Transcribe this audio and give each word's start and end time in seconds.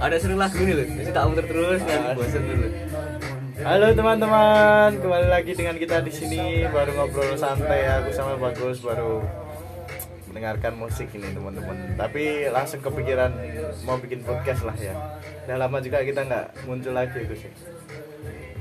ada 0.00 0.16
sering 0.16 0.40
lagu 0.40 0.56
ini 0.58 0.72
loh 0.72 0.86
jadi 0.86 1.10
tak 1.12 1.24
muter 1.28 1.46
terus 1.46 1.80
kan 1.84 2.00
bosan 2.16 2.42
dulu 2.44 2.68
Halo 3.60 3.92
teman-teman, 3.92 4.96
kembali 5.04 5.28
lagi 5.28 5.52
dengan 5.52 5.76
kita 5.76 6.00
di 6.00 6.08
sini 6.08 6.64
baru 6.72 6.96
ngobrol 6.96 7.36
santai 7.36 7.84
aku 7.92 8.08
sama 8.08 8.40
Bagus 8.40 8.80
baru 8.80 9.20
mendengarkan 10.32 10.80
musik 10.80 11.12
ini 11.12 11.28
teman-teman. 11.36 11.92
Tapi 11.92 12.48
langsung 12.48 12.80
kepikiran 12.80 13.28
mau 13.84 14.00
bikin 14.00 14.24
podcast 14.24 14.64
lah 14.64 14.72
ya. 14.80 14.96
Udah 15.44 15.60
lama 15.60 15.76
juga 15.84 16.00
kita 16.00 16.24
nggak 16.24 16.46
muncul 16.64 16.96
lagi 16.96 17.20
Gus. 17.28 17.44
ya. 17.44 17.52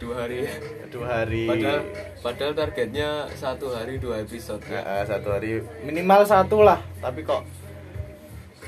dua 0.03 0.27
hari 0.27 0.51
Dua 0.91 1.05
hari. 1.07 1.47
padahal 1.47 1.79
padahal 2.19 2.53
targetnya 2.59 3.09
satu 3.39 3.71
hari 3.71 4.03
dua 4.03 4.19
episode 4.19 4.59
Ya, 4.67 4.83
ya 4.83 5.03
satu 5.07 5.31
hari 5.31 5.63
minimal 5.87 6.27
satu 6.27 6.59
lah. 6.59 6.83
Tapi 6.99 7.23
kok 7.23 7.47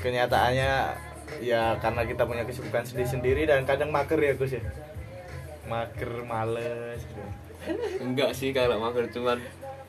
kenyataannya 0.00 0.72
ya 1.40 1.78
karena 1.78 2.02
kita 2.04 2.26
punya 2.26 2.44
kesibukan 2.44 2.84
sendiri-sendiri 2.84 3.46
dan 3.46 3.64
kadang 3.64 3.88
mager 3.88 4.18
ya 4.18 4.34
Gus 4.34 4.52
ya. 4.52 4.62
Mager, 5.64 6.26
males. 6.26 7.00
gitu. 7.00 7.22
enggak 8.02 8.34
sih 8.34 8.50
kalau 8.50 8.82
mager 8.82 9.06
cuman 9.14 9.38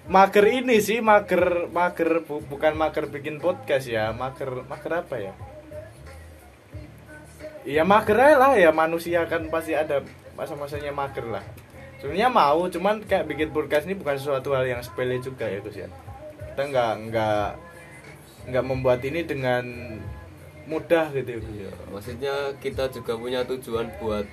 mager 0.06 0.46
ini 0.46 0.78
sih 0.78 1.02
mager 1.02 1.66
mager 1.74 2.22
bu- 2.22 2.46
bukan 2.46 2.78
mager 2.78 3.10
bikin 3.10 3.42
podcast 3.42 3.90
ya 3.90 4.14
mager 4.14 4.62
mager 4.70 5.02
apa 5.02 5.18
ya 5.18 5.34
Iya 7.66 7.82
mager 7.82 8.38
lah 8.38 8.54
ya 8.60 8.70
manusia 8.70 9.26
kan 9.26 9.50
pasti 9.50 9.74
ada 9.74 10.06
masa-masanya 10.38 10.94
mager 10.94 11.26
lah 11.26 11.42
sebenarnya 11.98 12.28
mau 12.30 12.68
cuman 12.68 13.02
kayak 13.08 13.26
bikin 13.26 13.50
podcast 13.50 13.88
ini 13.88 13.96
bukan 13.96 14.20
sesuatu 14.20 14.52
hal 14.54 14.68
yang 14.68 14.84
sepele 14.86 15.18
juga 15.24 15.48
ya 15.48 15.58
Gus 15.64 15.80
ya 15.80 15.90
kita 16.54 16.62
nggak 16.70 16.94
nggak 17.10 17.46
nggak 18.52 18.66
membuat 18.68 19.00
ini 19.02 19.24
dengan 19.26 19.64
mudah 20.64 21.12
gitu 21.12 21.40
ya 21.44 21.68
ya. 21.68 21.72
maksudnya 21.92 22.36
kita 22.64 22.88
juga 22.92 23.20
punya 23.20 23.44
tujuan 23.44 23.92
buat 24.00 24.24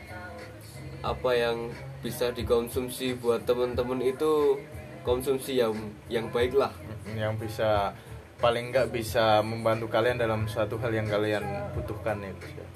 apa 1.01 1.31
yang 1.33 1.73
bisa 2.01 2.31
dikonsumsi 2.31 3.19
buat 3.19 3.43
temen-temen 3.49 3.99
itu 4.05 4.61
konsumsi 5.03 5.59
yang 5.59 5.75
yang 6.13 6.29
baik 6.31 6.55
lah 6.55 6.71
yang 7.17 7.35
bisa 7.41 7.97
paling 8.41 8.73
nggak 8.73 8.89
bisa 8.89 9.45
membantu 9.45 9.91
kalian 9.93 10.17
dalam 10.17 10.49
suatu 10.49 10.81
hal 10.81 10.93
yang 10.93 11.09
kalian 11.09 11.45
butuhkan 11.77 12.25
ya 12.25 12.33
ya. 12.33 12.67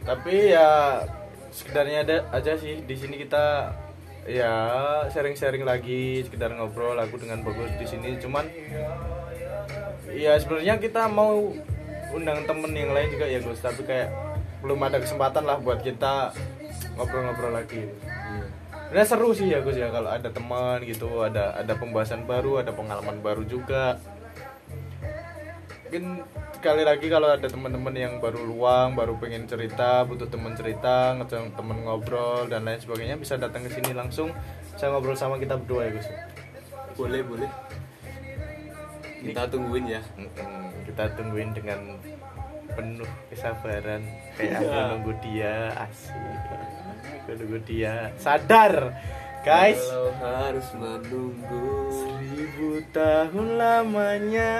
Tapi 0.00 0.34
ya 0.52 0.68
sekedarnya 1.52 1.98
ada 2.04 2.16
aja 2.32 2.52
sih 2.56 2.84
di 2.84 2.96
sini 2.96 3.16
kita 3.20 3.72
ya 4.28 4.52
sharing-sharing 5.08 5.64
lagi 5.64 6.20
sekedar 6.24 6.52
ngobrol 6.52 6.96
aku 7.00 7.16
dengan 7.16 7.40
bagus 7.40 7.72
di 7.80 7.86
sini 7.88 8.20
cuman 8.20 8.44
ya 10.12 10.36
sebenarnya 10.36 10.76
kita 10.76 11.08
mau 11.08 11.56
undang 12.10 12.42
temen 12.46 12.72
yang 12.74 12.90
lain 12.90 13.08
juga 13.10 13.26
ya 13.26 13.38
Gus 13.42 13.60
tapi 13.62 13.82
kayak 13.86 14.08
belum 14.60 14.80
ada 14.82 15.00
kesempatan 15.00 15.46
lah 15.46 15.56
buat 15.62 15.80
kita 15.80 16.34
ngobrol-ngobrol 16.98 17.54
lagi 17.54 17.88
Nah 18.90 19.06
seru 19.06 19.30
sih 19.30 19.46
ya 19.46 19.62
Gus 19.62 19.78
ya 19.78 19.86
kalau 19.94 20.10
ada 20.10 20.26
teman 20.34 20.82
gitu, 20.82 21.22
ada 21.22 21.54
ada 21.54 21.78
pembahasan 21.78 22.26
baru, 22.26 22.58
ada 22.58 22.74
pengalaman 22.74 23.22
baru 23.22 23.46
juga. 23.46 24.02
Mungkin 25.86 26.26
sekali 26.58 26.82
lagi 26.82 27.06
kalau 27.06 27.30
ada 27.30 27.46
teman-teman 27.46 27.94
yang 27.94 28.18
baru 28.18 28.42
luang, 28.42 28.98
baru 28.98 29.14
pengen 29.22 29.46
cerita, 29.46 30.02
butuh 30.02 30.26
teman 30.26 30.58
cerita, 30.58 31.14
ngejang 31.18 31.54
temen 31.54 31.86
ngobrol 31.86 32.50
dan 32.50 32.66
lain 32.66 32.82
sebagainya 32.82 33.14
bisa 33.14 33.38
datang 33.38 33.62
ke 33.62 33.70
sini 33.70 33.94
langsung. 33.94 34.34
Saya 34.74 34.90
ngobrol 34.90 35.14
sama 35.14 35.38
kita 35.38 35.54
berdua 35.54 35.86
ya 35.86 35.90
Gus. 35.94 36.10
boleh 36.98 37.22
boleh 37.24 37.48
kita 39.20 39.42
tungguin 39.46 39.86
ya 39.86 40.02
Kita 40.82 41.04
tungguin 41.14 41.50
dengan 41.52 41.78
penuh 42.70 43.08
kesabaran 43.26 44.02
kayak 44.34 44.58
aku 44.58 44.78
nunggu 44.90 45.12
dia 45.20 45.54
asik. 45.76 46.14
Aku 47.20 47.30
nunggu 47.36 47.58
dia. 47.64 48.14
Sadar, 48.16 48.94
guys. 49.42 49.78
kalau 49.80 50.12
harus 50.16 50.68
menunggu 50.72 51.66
Seribu 51.90 52.68
tahun 52.90 53.46
lamanya 53.56 54.54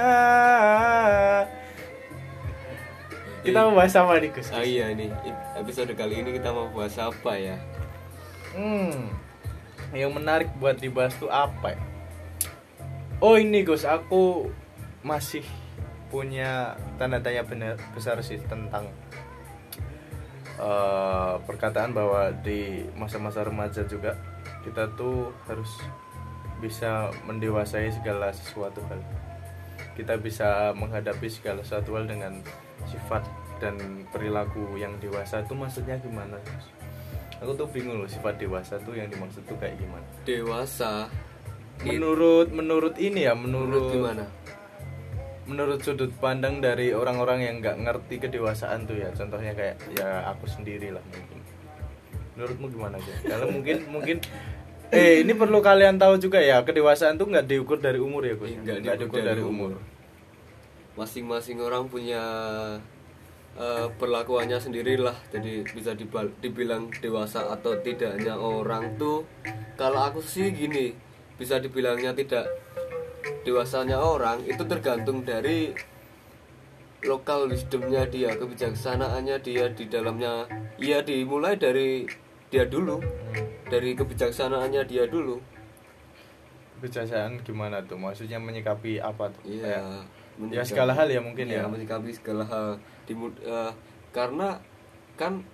Kita 3.40 3.64
mau 3.64 3.72
bahas 3.74 3.94
apa 3.94 4.18
nih 4.18 4.30
Gus? 4.30 4.50
ah 4.50 4.60
iya 4.60 4.92
nih 4.92 5.08
episode 5.56 5.92
kali 5.94 6.20
ini 6.20 6.36
kita 6.36 6.50
mau 6.50 6.68
bahas 6.68 6.96
apa 6.96 7.32
ya 7.34 7.56
Hmm, 8.50 9.06
yang 9.94 10.10
menarik 10.10 10.50
buat 10.58 10.74
dibahas 10.74 11.14
tuh 11.14 11.30
apa 11.30 11.70
ya? 11.70 11.80
Oh 13.20 13.36
ini 13.36 13.60
Gus, 13.68 13.84
aku 13.84 14.48
masih 15.04 15.44
punya 16.08 16.72
tanda 16.96 17.20
tanya 17.20 17.44
benar 17.44 17.76
besar 17.92 18.16
sih 18.24 18.40
tentang 18.48 18.88
eh, 20.56 21.34
perkataan 21.44 21.92
bahwa 21.92 22.32
di 22.40 22.80
masa-masa 22.96 23.44
remaja 23.44 23.84
juga 23.84 24.16
kita 24.64 24.88
tuh 24.96 25.36
harus 25.44 25.68
bisa 26.64 27.12
mendewasai 27.28 27.92
segala 27.92 28.32
sesuatu 28.32 28.80
hal. 28.88 29.04
Kita 30.00 30.16
bisa 30.16 30.72
menghadapi 30.72 31.28
segala 31.28 31.60
sesuatu 31.60 32.00
hal 32.00 32.08
dengan 32.08 32.40
sifat 32.88 33.28
dan 33.60 33.76
perilaku 34.08 34.80
yang 34.80 34.96
dewasa 34.96 35.44
itu 35.44 35.52
maksudnya 35.52 36.00
gimana? 36.00 36.40
Aku 37.44 37.52
tuh 37.52 37.68
bingung 37.68 38.00
loh 38.00 38.08
sifat 38.08 38.40
dewasa 38.40 38.80
tuh 38.80 38.96
yang 38.96 39.12
dimaksud 39.12 39.44
tuh 39.44 39.56
kayak 39.60 39.76
gimana? 39.76 40.04
dewasa 40.24 41.08
Menurut 41.80 42.48
menurut 42.52 42.94
ini 43.00 43.24
ya 43.24 43.32
menurut 43.32 43.88
menurut 43.88 43.92
gimana? 43.92 44.24
Menurut 45.48 45.80
sudut 45.82 46.12
pandang 46.20 46.60
dari 46.60 46.92
orang-orang 46.92 47.40
yang 47.42 47.54
nggak 47.64 47.76
ngerti 47.82 48.20
kedewasaan 48.20 48.84
tuh 48.84 49.00
ya 49.00 49.08
contohnya 49.16 49.56
kayak 49.56 49.80
ya 49.96 50.28
aku 50.28 50.44
sendiri 50.46 50.92
lah 50.92 51.02
mungkin. 51.08 51.38
Menurutmu 52.36 52.66
gimana 52.68 52.94
aja 53.00 53.12
kalau 53.24 53.46
mungkin 53.56 53.76
mungkin 53.88 54.16
eh 54.90 55.22
ini 55.24 55.32
perlu 55.32 55.62
kalian 55.62 55.96
tahu 55.96 56.18
juga 56.20 56.42
ya 56.42 56.60
kedewasaan 56.62 57.16
tuh 57.16 57.30
nggak 57.30 57.46
diukur 57.48 57.78
dari 57.80 57.96
umur 58.02 58.26
ya 58.26 58.34
Gus 58.36 58.52
Nggak 58.60 58.96
diukur 59.00 59.22
dari 59.24 59.40
umur. 59.42 59.78
masing-masing 60.98 61.62
orang 61.64 61.88
punya 61.88 62.20
eh, 63.56 63.86
perlakuannya 63.96 64.60
sendirilah 64.60 65.16
jadi 65.32 65.64
bisa 65.64 65.96
dibilang 66.42 66.92
dewasa 67.00 67.48
atau 67.48 67.72
tidaknya 67.80 68.36
orang 68.36 69.00
tuh. 69.00 69.24
Kalau 69.80 70.04
aku 70.04 70.20
sih 70.20 70.52
gini 70.52 70.92
bisa 71.40 71.56
dibilangnya 71.56 72.12
tidak 72.12 72.44
dewasanya 73.42 73.96
orang 73.96 74.44
itu 74.44 74.60
tergantung 74.68 75.24
dari 75.24 75.72
lokal 77.00 77.48
wisdomnya 77.48 78.04
dia 78.04 78.36
kebijaksanaannya 78.36 79.40
dia 79.40 79.72
di 79.72 79.88
dalamnya. 79.88 80.44
Ya 80.76 81.00
dimulai 81.00 81.56
dari 81.56 82.04
dia 82.52 82.68
dulu 82.68 83.00
dari 83.72 83.96
kebijaksanaannya 83.96 84.84
dia 84.84 85.08
dulu. 85.08 85.40
Kebijaksanaan 86.76 87.40
gimana 87.40 87.80
tuh? 87.84 87.96
Maksudnya 87.96 88.36
menyikapi 88.36 89.00
apa 89.00 89.32
tuh? 89.32 89.40
Iya. 89.48 89.80
Kayak- 90.40 90.52
ya 90.52 90.62
segala 90.64 90.92
hal 90.96 91.08
ya 91.12 91.20
mungkin 91.20 91.48
Iya, 91.48 91.64
ya. 91.64 91.68
menyikapi 91.68 92.08
segala 92.12 92.44
hal. 92.48 92.80
Dimu- 93.04 93.36
eh, 93.40 93.72
karena 94.12 94.56
kan 95.16 95.44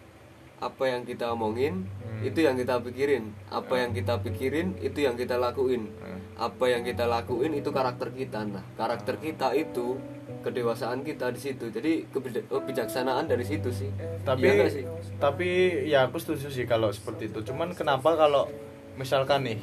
apa 0.59 0.85
yang 0.87 1.03
kita 1.03 1.29
omongin 1.29 1.85
Hmm. 2.07 2.25
itu 2.25 2.41
yang 2.41 2.57
kita 2.57 2.81
pikirin. 2.81 3.29
Apa 3.47 3.77
yang 3.77 3.93
kita 3.93 4.17
pikirin 4.19 4.73
itu 4.81 4.99
yang 5.01 5.15
kita 5.15 5.37
lakuin. 5.37 5.93
Hmm. 6.01 6.17
apa 6.37 6.69
yang 6.69 6.85
kita 6.85 7.05
lakuin 7.05 7.49
itu 7.51 7.69
karakter 7.71 8.09
kita 8.11 8.45
nah. 8.45 8.61
Karakter 8.75 9.17
kita 9.17 9.53
itu 9.53 9.97
kedewasaan 10.43 11.01
kita 11.01 11.29
di 11.29 11.41
situ. 11.41 11.67
Jadi 11.67 12.05
kebija- 12.07 12.45
kebijaksanaan 12.45 13.25
dari 13.25 13.41
situ 13.41 13.69
sih. 13.71 13.89
Tapi 14.21 14.45
nggak 14.45 14.69
sih? 14.71 14.85
tapi 15.17 15.49
ya 15.85 16.05
aku 16.05 16.17
setuju 16.17 16.49
sih 16.49 16.65
kalau 16.65 16.89
seperti 16.91 17.29
itu. 17.29 17.41
Cuman 17.43 17.73
kenapa 17.73 18.13
kalau 18.15 18.53
misalkan 18.95 19.45
nih 19.45 19.59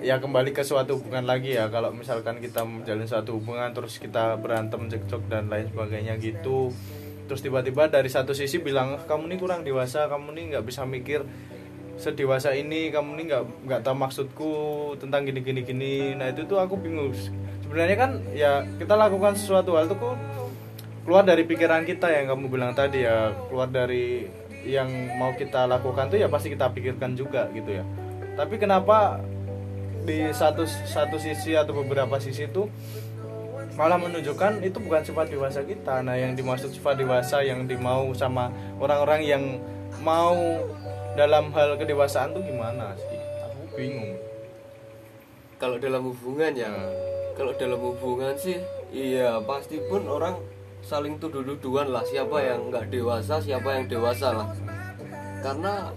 ya 0.00 0.16
kembali 0.18 0.52
ke 0.52 0.60
suatu 0.60 0.96
hubungan 0.96 1.24
lagi 1.24 1.52
ya. 1.52 1.68
Kalau 1.68 1.92
misalkan 1.92 2.40
kita 2.40 2.60
menjalin 2.60 3.04
suatu 3.04 3.36
hubungan 3.36 3.68
terus 3.70 3.96
kita 3.96 4.36
berantem 4.36 4.88
cekcok 4.88 5.28
dan 5.28 5.48
lain 5.48 5.68
sebagainya 5.68 6.16
gitu 6.16 6.72
terus 7.24 7.40
tiba-tiba 7.40 7.88
dari 7.88 8.12
satu 8.12 8.36
sisi 8.36 8.60
bilang 8.60 9.00
kamu 9.08 9.32
ini 9.32 9.36
kurang 9.40 9.64
dewasa 9.64 10.06
kamu 10.12 10.36
ini 10.36 10.42
nggak 10.54 10.64
bisa 10.68 10.84
mikir 10.84 11.24
sedewasa 11.94 12.52
ini 12.58 12.90
kamu 12.90 13.08
ini 13.18 13.22
nggak 13.30 13.44
nggak 13.70 13.80
tahu 13.86 13.96
maksudku 13.96 14.52
tentang 14.98 15.26
gini 15.26 15.40
gini. 15.40 15.60
Gini 15.62 15.94
nah 16.18 16.30
itu 16.30 16.46
tuh 16.46 16.58
aku 16.58 16.74
bingung. 16.78 17.14
Sebenarnya 17.64 17.96
kan 17.96 18.10
ya 18.34 18.66
kita 18.78 18.94
lakukan 18.98 19.38
sesuatu 19.38 19.78
hal 19.78 19.86
tuh 19.86 19.98
kok 19.98 20.18
keluar 21.06 21.22
dari 21.22 21.44
pikiran 21.44 21.84
kita 21.84 22.10
yang 22.10 22.34
kamu 22.34 22.50
bilang 22.50 22.72
tadi 22.74 23.06
ya. 23.06 23.30
Keluar 23.48 23.70
dari 23.70 24.26
yang 24.64 24.88
mau 25.20 25.36
kita 25.36 25.68
lakukan 25.68 26.08
tuh 26.08 26.18
ya 26.18 26.26
pasti 26.26 26.50
kita 26.50 26.72
pikirkan 26.74 27.14
juga 27.14 27.46
gitu 27.54 27.70
ya. 27.70 27.84
Tapi 28.34 28.58
kenapa 28.58 29.22
di 30.04 30.28
satu 30.34 30.68
satu 30.68 31.16
sisi 31.16 31.56
atau 31.56 31.72
beberapa 31.72 32.20
sisi 32.20 32.44
itu 32.44 32.68
malah 33.74 33.98
menunjukkan 33.98 34.62
itu 34.62 34.78
bukan 34.78 35.02
sifat 35.02 35.26
dewasa 35.30 35.60
kita. 35.66 36.02
Nah 36.06 36.14
yang 36.14 36.38
dimaksud 36.38 36.70
sifat 36.70 36.98
dewasa 36.98 37.42
yang 37.42 37.66
dimau 37.66 38.14
sama 38.14 38.50
orang-orang 38.78 39.20
yang 39.26 39.42
mau 40.02 40.34
dalam 41.18 41.50
hal 41.54 41.74
kedewasaan 41.78 42.34
tuh 42.34 42.42
gimana 42.42 42.94
sih? 42.94 43.18
Aku 43.50 43.60
bingung. 43.74 44.14
Kalau 45.58 45.78
dalam 45.78 46.06
hubungan 46.10 46.54
ya 46.54 46.70
kalau 47.34 47.50
dalam 47.58 47.78
hubungan 47.82 48.34
sih 48.38 48.62
iya 48.94 49.42
pasti 49.42 49.82
pun 49.90 50.06
orang 50.06 50.38
saling 50.86 51.18
tuduh-tuduhan 51.18 51.90
lah 51.90 52.06
siapa 52.06 52.38
yang 52.44 52.70
nggak 52.70 52.94
dewasa 52.94 53.42
siapa 53.42 53.74
yang 53.74 53.90
dewasa 53.90 54.28
lah. 54.34 54.48
Karena 55.42 55.90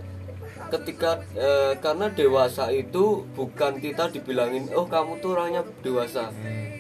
ketika 0.74 1.22
eh, 1.38 1.78
karena 1.80 2.10
dewasa 2.12 2.74
itu 2.74 3.24
bukan 3.38 3.80
kita 3.80 4.10
dibilangin 4.12 4.68
oh 4.76 4.90
kamu 4.90 5.22
tuh 5.24 5.38
orangnya 5.38 5.64
dewasa 5.80 6.34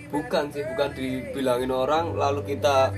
bukan 0.07 0.43
sih 0.53 0.63
bukan 0.63 0.89
dibilangin 0.95 1.71
orang 1.71 2.15
lalu 2.15 2.55
kita 2.55 2.91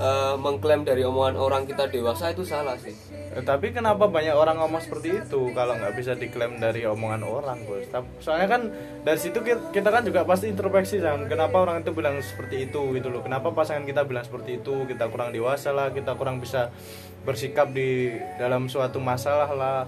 eh, 0.00 0.34
mengklaim 0.40 0.82
dari 0.82 1.04
omongan 1.04 1.36
orang 1.36 1.62
kita 1.68 1.88
dewasa 1.88 2.32
itu 2.32 2.44
salah 2.44 2.76
sih 2.80 2.94
Eh, 3.30 3.46
tapi 3.46 3.70
kenapa 3.70 4.10
banyak 4.10 4.34
orang 4.34 4.58
ngomong 4.58 4.82
seperti 4.82 5.22
itu 5.22 5.54
kalau 5.54 5.78
nggak 5.78 5.94
bisa 5.94 6.18
diklaim 6.18 6.58
dari 6.58 6.82
omongan 6.82 7.22
orang? 7.22 7.62
Tap- 7.86 8.18
Soalnya 8.18 8.50
kan 8.50 8.62
dari 9.06 9.18
situ 9.22 9.38
ki- 9.38 9.70
kita 9.70 9.86
kan 9.86 10.02
juga 10.02 10.26
pasti 10.26 10.50
introspeksi 10.50 10.98
kan. 10.98 11.30
Kenapa 11.30 11.62
orang 11.62 11.86
itu 11.86 11.94
bilang 11.94 12.18
seperti 12.18 12.66
itu 12.66 12.90
gitu 12.98 13.06
loh? 13.06 13.22
Kenapa 13.22 13.54
pasangan 13.54 13.86
kita 13.86 14.02
bilang 14.02 14.26
seperti 14.26 14.58
itu? 14.58 14.82
Kita 14.82 15.06
kurang 15.14 15.30
dewasa 15.30 15.70
lah, 15.70 15.94
kita 15.94 16.18
kurang 16.18 16.42
bisa 16.42 16.74
bersikap 17.22 17.70
di 17.70 18.18
dalam 18.34 18.66
suatu 18.66 18.98
masalah 18.98 19.46
lah. 19.54 19.86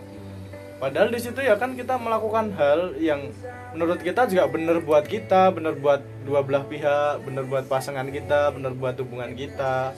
Padahal 0.83 1.15
di 1.15 1.21
situ 1.23 1.39
ya 1.39 1.55
kan 1.55 1.79
kita 1.79 1.95
melakukan 1.95 2.59
hal 2.59 2.99
yang 2.99 3.31
menurut 3.71 4.03
kita 4.03 4.27
juga 4.27 4.51
benar 4.51 4.83
buat 4.83 5.07
kita, 5.07 5.55
benar 5.55 5.79
buat 5.79 6.03
dua 6.27 6.43
belah 6.43 6.67
pihak, 6.67 7.23
benar 7.23 7.47
buat 7.47 7.71
pasangan 7.71 8.11
kita, 8.11 8.51
benar 8.51 8.75
buat 8.75 8.99
hubungan 8.99 9.31
kita. 9.39 9.95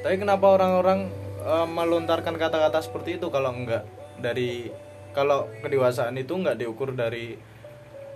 Tapi 0.00 0.16
kenapa 0.16 0.56
orang-orang 0.56 1.12
eh, 1.44 1.66
melontarkan 1.68 2.32
kata-kata 2.40 2.80
seperti 2.80 3.20
itu 3.20 3.28
kalau 3.28 3.52
enggak 3.52 3.84
dari 4.16 4.72
kalau 5.12 5.52
kedewasaan 5.60 6.16
itu 6.16 6.40
enggak 6.40 6.56
diukur 6.56 6.96
dari 6.96 7.36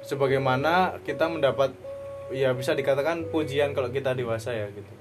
sebagaimana 0.08 1.04
kita 1.04 1.28
mendapat 1.28 1.76
ya 2.32 2.56
bisa 2.56 2.72
dikatakan 2.72 3.28
pujian 3.28 3.76
kalau 3.76 3.92
kita 3.92 4.16
dewasa 4.16 4.56
ya 4.56 4.72
gitu. 4.72 4.92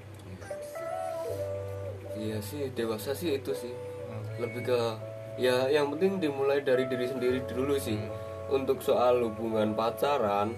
iya 2.20 2.36
sih 2.44 2.68
dewasa 2.76 3.16
sih 3.16 3.40
itu 3.40 3.56
sih 3.56 3.72
lebih 4.36 4.68
ke 4.68 4.80
ya 5.36 5.66
yang 5.66 5.90
penting 5.90 6.18
dimulai 6.18 6.60
dari 6.60 6.84
diri 6.84 7.04
sendiri 7.04 7.38
dulu 7.44 7.74
sih. 7.74 7.98
Untuk 8.44 8.80
soal 8.80 9.24
hubungan 9.24 9.72
pacaran 9.72 10.52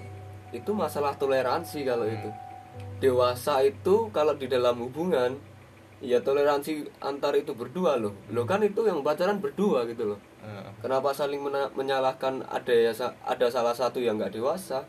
itu 0.50 0.70
masalah 0.70 1.14
toleransi 1.14 1.82
kalau 1.82 2.04
itu. 2.04 2.30
Dewasa 2.96 3.60
itu 3.60 4.08
kalau 4.10 4.32
di 4.32 4.46
dalam 4.46 4.80
hubungan 4.80 5.36
ya 5.98 6.20
toleransi 6.20 6.88
antar 6.98 7.32
itu 7.34 7.52
berdua 7.52 7.96
loh. 7.96 8.12
Lo 8.28 8.44
kan 8.44 8.60
itu 8.60 8.82
yang 8.82 9.00
pacaran 9.00 9.38
berdua 9.38 9.84
gitu 9.86 10.14
loh. 10.14 10.20
Heeh. 10.38 10.70
kenapa 10.78 11.10
saling 11.10 11.42
mena- 11.42 11.74
menyalahkan 11.74 12.38
ada 12.46 12.70
ya 12.70 12.94
sa- 12.94 13.18
ada 13.22 13.50
salah 13.50 13.74
satu 13.74 13.98
yang 13.98 14.14
nggak 14.14 14.30
dewasa? 14.30 14.86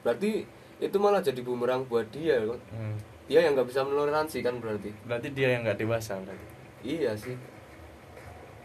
Berarti 0.00 0.44
itu 0.76 0.96
malah 0.96 1.20
jadi 1.20 1.40
bumerang 1.40 1.84
buat 1.84 2.08
dia 2.10 2.36
kan 2.38 2.60
Hmm. 2.68 2.96
dia 3.24 3.40
yang 3.40 3.52
nggak 3.54 3.68
bisa 3.68 3.80
menoleransi 3.80 4.40
kan 4.40 4.60
berarti? 4.60 4.92
Berarti 5.04 5.28
dia 5.30 5.56
yang 5.56 5.64
enggak 5.64 5.78
dewasa 5.78 6.16
berarti. 6.18 6.46
iya 6.80 7.12
sih 7.14 7.32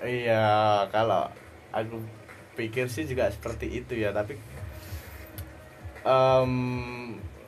Iya, 0.06 0.86
kalau 0.94 1.26
aku 1.74 1.98
pikir 2.54 2.88
sih 2.88 3.10
juga 3.10 3.28
seperti 3.34 3.82
itu 3.84 3.98
ya, 3.98 4.14
tapi 4.14 4.38
em, 6.06 6.54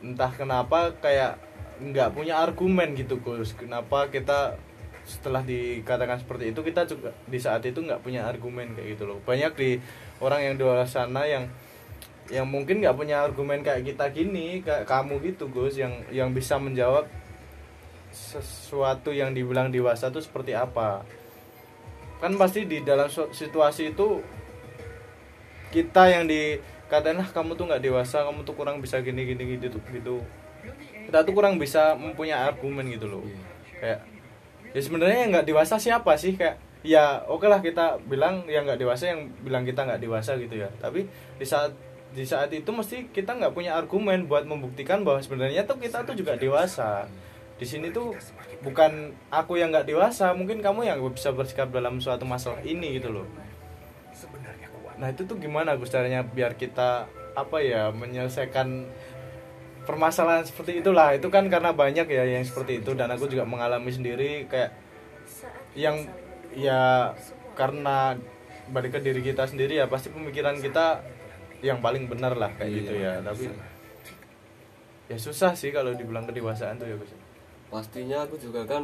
entah 0.02 0.32
kenapa 0.34 0.92
kayak 0.98 1.38
nggak 1.78 2.18
punya 2.18 2.42
argumen 2.42 2.98
gitu 2.98 3.22
Gus. 3.22 3.54
Kenapa 3.54 4.10
kita 4.10 4.58
setelah 5.08 5.40
dikatakan 5.40 6.20
seperti 6.20 6.52
itu 6.52 6.60
kita 6.66 6.84
juga 6.84 7.16
di 7.32 7.40
saat 7.40 7.64
itu 7.64 7.80
nggak 7.80 8.04
punya 8.04 8.26
argumen 8.26 8.74
kayak 8.74 8.98
gitu 8.98 9.04
loh. 9.06 9.22
Banyak 9.24 9.54
di 9.56 9.78
orang 10.20 10.42
yang 10.44 10.54
di 10.58 10.64
luar 10.66 10.84
sana 10.90 11.24
yang 11.30 11.46
yang 12.28 12.44
mungkin 12.44 12.84
nggak 12.84 12.98
punya 12.98 13.24
argumen 13.24 13.64
kayak 13.64 13.88
kita 13.88 14.12
gini, 14.12 14.60
kayak 14.60 14.84
kamu 14.84 15.22
gitu 15.24 15.48
Gus, 15.48 15.80
yang 15.80 15.94
yang 16.12 16.36
bisa 16.36 16.60
menjawab 16.60 17.08
sesuatu 18.12 19.14
yang 19.14 19.32
dibilang 19.32 19.70
dewasa 19.70 20.10
itu 20.10 20.20
seperti 20.20 20.58
apa 20.58 21.06
kan 22.18 22.34
pasti 22.36 22.66
di 22.66 22.82
dalam 22.82 23.06
situasi 23.10 23.94
itu 23.94 24.22
kita 25.70 26.10
yang 26.10 26.26
dikatain 26.26 27.20
lah 27.20 27.30
kamu 27.30 27.54
tuh 27.54 27.70
nggak 27.70 27.84
dewasa 27.84 28.26
kamu 28.26 28.42
tuh 28.48 28.56
kurang 28.56 28.82
bisa 28.82 28.98
gini 29.04 29.28
gini 29.28 29.60
gitu 29.60 29.78
gitu. 29.92 30.24
Kita 31.08 31.24
tuh 31.24 31.34
kurang 31.36 31.62
bisa 31.62 31.96
mempunyai 31.96 32.36
argumen 32.36 32.88
gitu 32.90 33.08
loh. 33.08 33.24
Kayak 33.78 34.04
ya 34.74 34.82
sebenarnya 34.82 35.18
yang 35.24 35.32
nggak 35.38 35.48
dewasa 35.48 35.76
siapa 35.78 36.18
sih? 36.18 36.36
Kayak 36.36 36.58
ya 36.82 37.22
oke 37.28 37.46
lah 37.46 37.60
kita 37.62 38.00
bilang 38.08 38.48
yang 38.48 38.64
nggak 38.66 38.80
dewasa 38.80 39.14
yang 39.14 39.30
bilang 39.44 39.68
kita 39.68 39.86
nggak 39.86 40.02
dewasa 40.02 40.40
gitu 40.40 40.58
ya. 40.58 40.70
Tapi 40.82 41.06
di 41.38 41.46
saat 41.46 41.76
di 42.16 42.24
saat 42.24 42.50
itu 42.50 42.72
mesti 42.72 43.12
kita 43.12 43.36
nggak 43.36 43.54
punya 43.54 43.76
argumen 43.76 44.26
buat 44.26 44.48
membuktikan 44.48 45.04
bahwa 45.04 45.22
sebenarnya 45.22 45.68
tuh 45.68 45.78
kita 45.78 46.02
tuh 46.08 46.16
juga 46.16 46.40
dewasa 46.40 47.06
di 47.58 47.66
sini 47.66 47.90
tuh 47.90 48.14
bukan 48.62 49.12
aku 49.30 49.58
yang 49.58 49.74
nggak 49.74 49.90
dewasa 49.90 50.30
mungkin 50.32 50.62
kamu 50.62 50.86
yang 50.86 51.02
bisa 51.10 51.34
bersikap 51.34 51.70
dalam 51.70 51.98
suatu 51.98 52.22
masalah 52.24 52.62
ini 52.62 53.02
gitu 53.02 53.10
loh. 53.12 53.26
Nah 54.98 55.10
itu 55.10 55.26
tuh 55.26 55.38
gimana 55.38 55.74
Gus 55.74 55.90
caranya 55.90 56.22
biar 56.22 56.54
kita 56.54 57.06
apa 57.34 57.58
ya 57.62 57.90
menyelesaikan 57.90 58.86
permasalahan 59.86 60.46
seperti 60.46 60.82
itulah. 60.82 61.14
Itu 61.14 61.30
kan 61.30 61.50
karena 61.50 61.74
banyak 61.74 62.06
ya 62.06 62.24
yang 62.26 62.46
seperti 62.46 62.82
itu 62.82 62.94
dan 62.94 63.10
aku 63.10 63.26
juga 63.26 63.46
mengalami 63.46 63.90
sendiri 63.90 64.46
kayak 64.46 64.74
yang 65.74 66.06
ya 66.54 67.14
karena 67.54 68.18
balik 68.70 68.98
ke 68.98 69.00
diri 69.02 69.22
kita 69.22 69.46
sendiri 69.46 69.78
ya 69.78 69.86
pasti 69.86 70.10
pemikiran 70.10 70.58
kita 70.58 71.02
yang 71.62 71.82
paling 71.82 72.06
benar 72.06 72.38
lah 72.38 72.54
kayak 72.54 72.70
Iya. 72.70 72.78
gitu 72.82 72.94
ya. 72.98 73.14
Tapi 73.22 73.46
ya 75.08 75.18
susah 75.18 75.54
sih 75.58 75.70
kalau 75.72 75.94
dibilang 75.94 76.26
kedewasaan 76.26 76.78
tuh 76.78 76.86
ya 76.86 76.98
Gus 76.98 77.14
pastinya 77.68 78.24
aku 78.24 78.36
juga 78.38 78.64
kan 78.64 78.84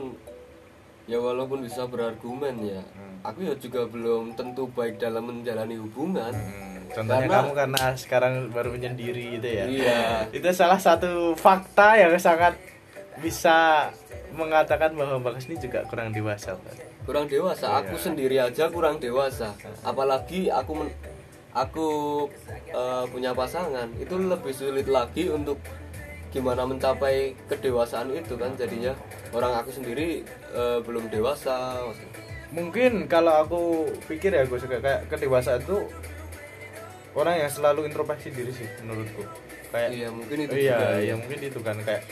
ya 1.03 1.17
walaupun 1.17 1.59
bisa 1.59 1.83
berargumen 1.83 2.55
ya 2.63 2.81
Hmm. 2.85 3.19
aku 3.21 3.43
ya 3.43 3.55
juga 3.55 3.83
belum 3.85 4.33
tentu 4.33 4.67
baik 4.69 4.97
dalam 4.97 5.23
menjalani 5.25 5.75
hubungan 5.77 6.31
Hmm, 6.31 6.87
contohnya 6.89 7.23
Karena- 7.23 7.35
kamu 7.37 7.51
karena 7.53 7.83
sekarang 7.95 8.33
baru 8.49 8.69
menyendiri 8.71 9.23
gitu 9.33 9.49
ya. 9.49 9.65
Iya. 9.65 10.01
Itu 10.37 10.47
salah 10.51 10.77
satu 10.77 11.33
fakta 11.33 11.95
yang 11.97 12.15
sangat 12.17 12.55
bisa 13.17 13.87
mengatakan 14.31 14.91
bahwa 14.93 15.21
Bagas 15.21 15.45
ini 15.45 15.59
juga 15.59 15.85
kurang 15.85 16.09
dewasa. 16.09 16.57
Kurang 17.03 17.27
dewasa 17.27 17.67
aku 17.77 17.93
Iya. 17.93 18.01
sendiri 18.01 18.37
aja 18.37 18.65
kurang 18.67 18.97
dewasa 18.97 19.51
apalagi 19.81 20.47
aku 20.47 20.71
men- 20.73 20.95
aku 21.51 21.87
eh, 22.65 23.05
punya 23.07 23.31
pasangan 23.31 23.85
itu 23.95 24.15
lebih 24.15 24.49
sulit 24.51 24.87
lagi 24.87 25.27
untuk 25.27 25.59
gimana 26.33 26.65
mencapai 26.65 27.37
kedewasaan 27.45 28.09
itu 28.11 28.33
kan 28.35 28.57
jadinya. 28.57 28.97
Orang 29.29 29.53
aku 29.53 29.69
sendiri 29.69 30.25
eh, 30.51 30.79
belum 30.81 31.13
dewasa 31.13 31.85
Mungkin 32.53 33.09
kalau 33.09 33.33
aku 33.41 33.61
pikir 34.05 34.29
ya 34.29 34.45
Gus 34.45 34.61
kayak 34.69 35.09
kedewasaan 35.09 35.65
itu 35.65 35.89
orang 37.17 37.41
yang 37.41 37.49
selalu 37.49 37.89
introspeksi 37.89 38.29
diri 38.29 38.53
sih 38.53 38.69
menurutku. 38.85 39.25
Kayak 39.73 39.89
iya 39.89 40.07
mungkin 40.13 40.37
itu 40.37 40.53
iya, 40.53 40.77
juga. 40.77 40.87
iya 41.01 41.13
mungkin 41.17 41.39
itu 41.41 41.59
kan 41.65 41.77
kayak 41.81 42.05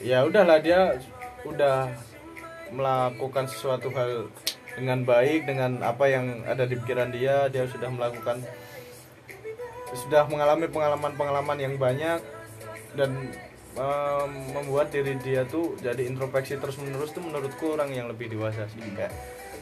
ya 0.00 0.24
udahlah 0.24 0.64
dia 0.64 0.96
udah 1.44 1.92
melakukan 2.72 3.44
sesuatu 3.52 3.92
hal 3.92 4.32
dengan 4.72 5.04
baik 5.04 5.44
dengan 5.44 5.84
apa 5.84 6.08
yang 6.08 6.40
ada 6.48 6.64
di 6.64 6.80
pikiran 6.80 7.12
dia 7.12 7.52
dia 7.52 7.68
sudah 7.68 7.92
melakukan 7.92 8.40
sudah 9.92 10.24
mengalami 10.24 10.72
pengalaman-pengalaman 10.72 11.58
yang 11.60 11.76
banyak 11.76 12.24
dan 12.96 13.12
em, 13.74 14.30
membuat 14.52 14.88
diri 14.88 15.16
dia 15.16 15.42
tuh 15.44 15.76
jadi 15.78 16.04
introspeksi 16.04 16.56
terus 16.56 16.76
menerus 16.76 17.10
tuh 17.10 17.20
menurutku 17.20 17.72
orang 17.72 17.88
yang 17.88 18.06
lebih 18.06 18.28
dewasa 18.28 18.68
sih. 18.68 18.80
Kayak 18.92 19.12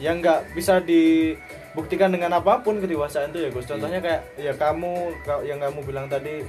yang 0.00 0.18
nggak 0.18 0.52
bisa 0.52 0.80
dibuktikan 0.80 2.08
dengan 2.08 2.34
apa 2.34 2.58
pun 2.58 2.78
kedewasaan 2.78 3.30
tuh 3.30 3.40
ya 3.40 3.50
Gus. 3.50 3.64
Contohnya 3.64 4.00
kayak 4.00 4.20
ya 4.36 4.52
kamu 4.52 4.92
ka- 5.22 5.44
yang 5.44 5.58
kamu 5.58 5.78
bilang 5.84 6.06
tadi 6.06 6.42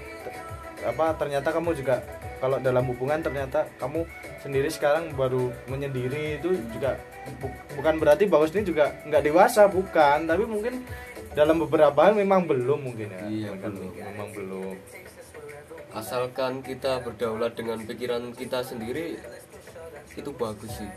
apa 0.81 1.13
ternyata 1.13 1.51
kamu 1.51 1.75
juga 1.75 2.01
kalau 2.39 2.57
dalam 2.57 2.81
hubungan 2.87 3.21
ternyata 3.21 3.69
kamu 3.77 4.01
sendiri 4.41 4.65
sekarang 4.67 5.13
baru 5.13 5.53
menyendiri 5.67 6.41
itu 6.41 6.57
juga 6.71 6.97
bu- 7.37 7.53
bukan 7.77 8.01
berarti 8.01 8.25
bahwa 8.25 8.47
ini 8.47 8.63
juga 8.63 8.89
nggak 9.05 9.21
dewasa 9.21 9.67
bukan. 9.67 10.25
Tapi 10.25 10.43
mungkin 10.43 10.81
dalam 11.31 11.59
beberapa 11.59 11.95
hal 12.01 12.15
memang 12.15 12.43
belum 12.43 12.81
mungkin 12.81 13.07
ya. 13.07 13.21
Iya, 13.23 13.49
Memang 13.53 13.61
belum. 13.77 13.91
memang 13.93 14.29
belum 14.33 14.73
asalkan 15.91 16.63
kita 16.63 17.03
berdaulat 17.03 17.55
dengan 17.55 17.83
pikiran 17.83 18.31
kita 18.31 18.63
sendiri 18.63 19.19
itu 20.15 20.31
bagus 20.35 20.71
sih. 20.79 20.91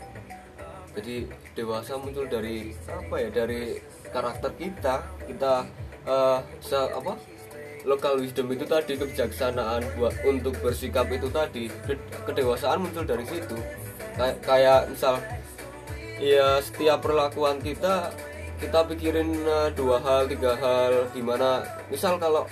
Jadi 0.95 1.27
dewasa 1.55 1.99
muncul 1.99 2.23
dari 2.27 2.71
apa 2.87 3.15
ya 3.19 3.29
dari 3.31 3.79
karakter 4.11 4.51
kita. 4.55 5.03
Kita 5.27 5.67
eh, 6.07 6.39
se- 6.63 6.91
apa 6.95 7.19
lokal 7.83 8.23
wisdom 8.23 8.49
itu 8.55 8.63
tadi 8.63 8.95
kebijaksanaan 8.97 9.83
buat 9.99 10.15
untuk 10.25 10.55
bersikap 10.63 11.05
itu 11.11 11.27
tadi 11.29 11.67
Ke- 11.83 11.99
kedewasaan 12.23 12.79
muncul 12.87 13.03
dari 13.03 13.27
situ. 13.27 13.59
Kayak 14.15 14.37
kayak 14.47 14.81
misal 14.95 15.19
ya 16.23 16.63
setiap 16.63 17.03
perlakuan 17.03 17.59
kita 17.59 18.15
kita 18.63 18.87
pikirin 18.87 19.35
eh, 19.43 19.69
dua 19.75 19.99
hal 19.99 20.31
tiga 20.31 20.55
hal 20.55 21.11
gimana. 21.11 21.67
Misal 21.91 22.15
kalau 22.15 22.47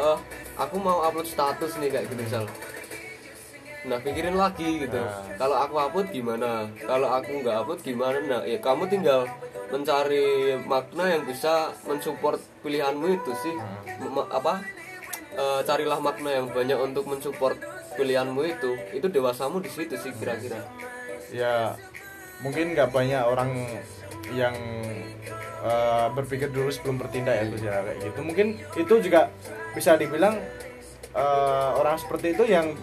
eh 0.00 0.18
aku 0.56 0.76
mau 0.80 1.04
upload 1.04 1.28
status 1.28 1.76
nih 1.76 1.92
kayak 1.92 2.04
gitu 2.08 2.16
misal. 2.16 2.44
Nah 3.80 3.96
pikirin 4.00 4.36
lagi 4.36 4.84
gitu. 4.84 5.00
Nah. 5.00 5.24
kalau 5.40 5.56
aku 5.56 5.74
upload 5.80 6.08
gimana? 6.12 6.68
Kalau 6.76 7.08
aku 7.08 7.40
nggak 7.40 7.56
upload 7.64 7.80
gimana? 7.80 8.18
Nah 8.20 8.40
ya 8.44 8.60
kamu 8.60 8.88
tinggal 8.92 9.24
mencari 9.70 10.58
makna 10.66 11.16
yang 11.16 11.22
bisa 11.24 11.72
mensupport 11.88 12.36
pilihanmu 12.60 13.06
itu 13.20 13.32
sih. 13.40 13.54
Nah. 13.56 14.04
M- 14.04 14.30
apa? 14.32 14.60
Eh, 15.30 15.60
carilah 15.64 16.02
makna 16.02 16.42
yang 16.42 16.46
banyak 16.50 16.76
untuk 16.76 17.08
mensupport 17.08 17.56
pilihanmu 17.96 18.42
itu. 18.44 18.76
Itu 18.92 19.08
dewasamu 19.08 19.62
di 19.64 19.70
situ 19.72 19.96
sih 19.96 20.12
kira-kira. 20.12 20.60
Ya 21.32 21.78
mungkin 22.44 22.76
nggak 22.76 22.92
banyak 22.92 23.22
orang 23.24 23.80
yang 24.36 24.56
eh, 25.64 26.06
berpikir 26.12 26.52
dulu 26.52 26.68
sebelum 26.68 27.00
bertindak 27.00 27.32
ya 27.32 27.44
Gus 27.48 27.62
ya 27.64 27.80
kayak 27.80 27.98
gitu. 28.04 28.20
Mungkin 28.20 28.46
itu 28.76 28.94
juga 29.00 29.32
bisa 29.72 29.94
dibilang 29.94 30.34
eh, 31.10 31.70
orang 31.72 31.96
seperti 31.96 32.32
itu 32.32 32.44
yang 32.44 32.74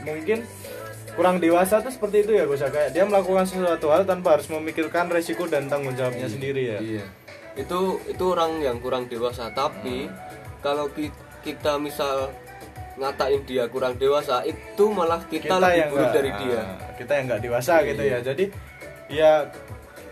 mungkin 0.00 0.44
kurang 1.12 1.36
dewasa 1.36 1.78
tuh 1.78 1.90
seperti 1.90 2.22
itu 2.22 2.32
ya 2.32 2.46
ya 2.46 2.68
kayak 2.68 2.90
dia 2.92 3.02
melakukan 3.02 3.42
sesuatu 3.42 3.90
hal 3.90 4.04
tanpa 4.04 4.38
harus 4.38 4.46
memikirkan 4.46 5.08
resiko 5.08 5.44
dan 5.44 5.66
tanggung 5.66 5.92
jawabnya 5.92 6.26
sendiri 6.26 6.62
ya 6.68 6.80
Iya. 6.80 7.04
Itu 7.56 7.80
itu 8.06 8.24
orang 8.28 8.62
yang 8.62 8.78
kurang 8.78 9.10
dewasa. 9.10 9.50
Tapi 9.50 10.06
kalau 10.58 10.86
ki- 10.88 11.10
kita 11.40 11.74
misal 11.74 12.30
ngatain 12.94 13.42
dia 13.42 13.66
kurang 13.66 13.94
dewasa, 13.94 14.42
itu 14.42 14.84
malah 14.88 15.18
kita, 15.24 15.58
lebih 15.58 15.90
buruk 15.90 16.10
dari 16.12 16.30
dia. 16.36 16.54
ah, 16.56 16.78
kita 16.94 17.12
yang 17.14 17.24
nggak 17.26 17.42
dewasa 17.42 17.74
gitu 17.82 17.98
Iya. 18.00 18.14
ya 18.14 18.18
jadi 18.24 18.44
ya 19.08 19.32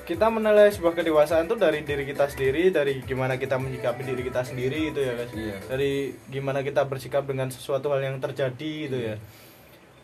kita 0.06 0.30
menilai 0.30 0.70
sebuah 0.70 0.94
kedewasaan 0.94 1.50
tuh 1.50 1.58
dari 1.58 1.82
diri 1.82 2.06
kita 2.06 2.30
sendiri 2.30 2.70
dari 2.70 3.02
gimana 3.02 3.34
kita 3.34 3.58
menyikapi 3.58 4.06
diri 4.06 4.22
kita 4.22 4.46
sendiri 4.46 4.94
itu 4.94 5.02
ya 5.02 5.12
guys. 5.18 5.32
Iya. 5.34 5.56
dari 5.66 6.14
gimana 6.30 6.62
kita 6.62 6.86
bersikap 6.86 7.26
dengan 7.26 7.50
sesuatu 7.50 7.90
hal 7.90 8.06
yang 8.06 8.16
terjadi 8.22 8.72
itu 8.86 8.96
ya. 8.96 9.16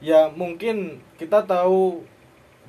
Ya 0.03 0.21
mungkin 0.35 0.99
kita 1.15 1.47
tahu 1.47 2.03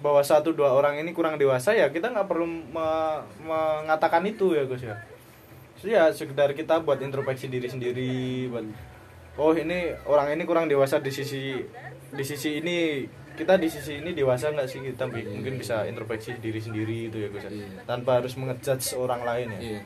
bahwa 0.05 0.21
satu 0.21 0.53
dua 0.53 0.77
orang 0.77 1.01
ini 1.01 1.09
kurang 1.17 1.41
dewasa 1.41 1.73
ya 1.73 1.89
kita 1.89 2.13
nggak 2.13 2.29
perlu 2.29 2.45
me- 2.45 3.23
mengatakan 3.41 4.21
itu 4.29 4.53
ya 4.53 4.69
Gus 4.69 4.85
ya. 4.85 5.01
Jadi 5.81 5.89
ya 5.97 6.13
sekedar 6.13 6.53
kita 6.53 6.85
buat 6.85 7.01
introspeksi 7.01 7.49
diri 7.49 7.65
sendiri 7.65 8.47
buat 8.53 8.63
oh 9.41 9.57
ini 9.57 9.89
orang 10.05 10.37
ini 10.37 10.45
kurang 10.45 10.69
dewasa 10.69 11.01
di 11.01 11.09
sisi 11.09 11.57
di 12.13 12.23
sisi 12.23 12.61
ini 12.61 13.09
kita 13.33 13.53
di 13.55 13.65
sisi 13.65 13.97
ini 13.97 14.11
dewasa 14.11 14.49
nggak 14.49 14.67
sih 14.67 14.79
kita 14.83 15.05
bi- 15.05 15.25
mungkin 15.25 15.57
bisa 15.57 15.83
introspeksi 15.83 16.37
diri 16.37 16.57
sendiri 16.57 17.09
itu 17.09 17.17
ya 17.17 17.27
Gus 17.27 17.43
ya. 17.43 17.49
Iya. 17.49 17.67
tanpa 17.83 18.17
harus 18.17 18.33
mengejudge 18.33 18.93
orang 18.95 19.21
lain 19.21 19.47
ya 19.49 19.59
Iya. 19.59 19.81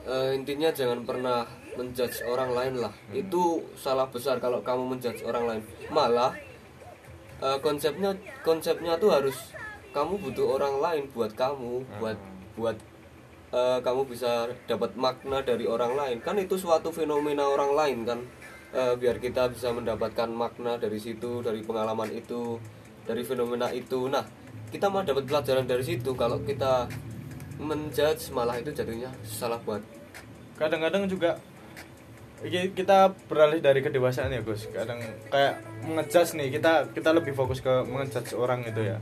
Eh, 0.00 0.30
intinya 0.32 0.72
jangan 0.72 1.04
pernah 1.04 1.44
menjudge 1.70 2.24
orang 2.24 2.50
lain 2.50 2.74
lah. 2.80 2.90
Itu 3.12 3.62
salah 3.76 4.08
besar 4.08 4.40
kalau 4.40 4.58
kamu 4.58 4.96
menjudge 4.96 5.22
orang 5.22 5.44
lain. 5.46 5.62
Malah 5.88 6.32
eh, 7.38 7.58
konsepnya 7.60 8.10
konsepnya 8.40 8.96
tuh 8.96 9.12
harus 9.12 9.36
kamu 9.92 10.18
butuh 10.18 10.56
orang 10.56 10.74
lain 10.80 11.02
buat 11.12 11.36
kamu, 11.36 11.84
buat 12.00 12.18
buat 12.56 12.76
eh, 13.52 13.78
kamu 13.78 14.02
bisa 14.08 14.48
dapat 14.64 14.96
makna 14.96 15.44
dari 15.44 15.68
orang 15.68 15.92
lain. 15.94 16.16
Kan 16.18 16.40
itu 16.40 16.56
suatu 16.56 16.90
fenomena 16.90 17.44
orang 17.44 17.70
lain 17.70 17.98
kan. 18.02 18.20
Eh, 18.70 18.94
biar 18.94 19.18
kita 19.18 19.50
bisa 19.50 19.74
mendapatkan 19.74 20.30
makna 20.30 20.78
dari 20.78 21.02
situ, 21.02 21.42
dari 21.42 21.58
pengalaman 21.66 22.06
itu, 22.14 22.58
dari 23.02 23.26
fenomena 23.26 23.66
itu. 23.74 24.06
Nah, 24.06 24.22
kita 24.70 24.86
mau 24.86 25.02
dapat 25.02 25.26
pelajaran 25.26 25.66
dari 25.66 25.82
situ. 25.82 26.14
Kalau 26.14 26.38
kita 26.46 26.86
menjudge 27.60 28.32
malah 28.32 28.56
itu 28.56 28.72
jadinya 28.72 29.12
salah 29.20 29.60
buat 29.60 29.84
kadang-kadang 30.56 31.04
juga 31.04 31.36
ki- 32.40 32.72
kita 32.72 33.12
beralih 33.28 33.60
dari 33.60 33.84
kedewasaan 33.84 34.32
ya 34.32 34.40
Gus 34.40 34.64
kadang 34.72 34.96
kayak 35.28 35.60
mengejudge 35.84 36.40
nih 36.40 36.56
kita 36.56 36.88
kita 36.96 37.12
lebih 37.12 37.36
fokus 37.36 37.60
ke 37.60 37.84
mengejudge 37.84 38.32
orang 38.32 38.64
itu 38.64 38.80
ya 38.80 38.96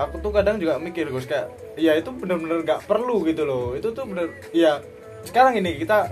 aku 0.00 0.16
tuh 0.24 0.32
kadang 0.32 0.56
juga 0.56 0.80
mikir 0.80 1.12
Gus 1.12 1.28
kayak 1.28 1.52
ya 1.76 1.92
itu 2.00 2.08
bener-bener 2.16 2.64
gak 2.64 2.88
perlu 2.88 3.20
gitu 3.28 3.44
loh 3.44 3.76
itu 3.76 3.92
tuh 3.92 4.08
bener 4.08 4.32
ya 4.56 4.80
sekarang 5.28 5.60
ini 5.60 5.76
kita 5.84 6.08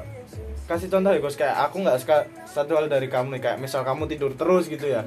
kasih 0.66 0.90
contoh 0.90 1.10
ya 1.10 1.18
Gus. 1.18 1.36
Kayak 1.38 1.56
aku 1.66 1.76
nggak 1.82 1.98
suka 2.02 2.16
satu 2.44 2.74
hal 2.74 2.86
dari 2.86 3.06
kamu 3.06 3.38
nih. 3.38 3.42
Kayak 3.42 3.58
misal 3.58 3.82
kamu 3.82 4.06
tidur 4.06 4.34
terus 4.34 4.66
gitu 4.66 4.86
ya. 4.86 5.06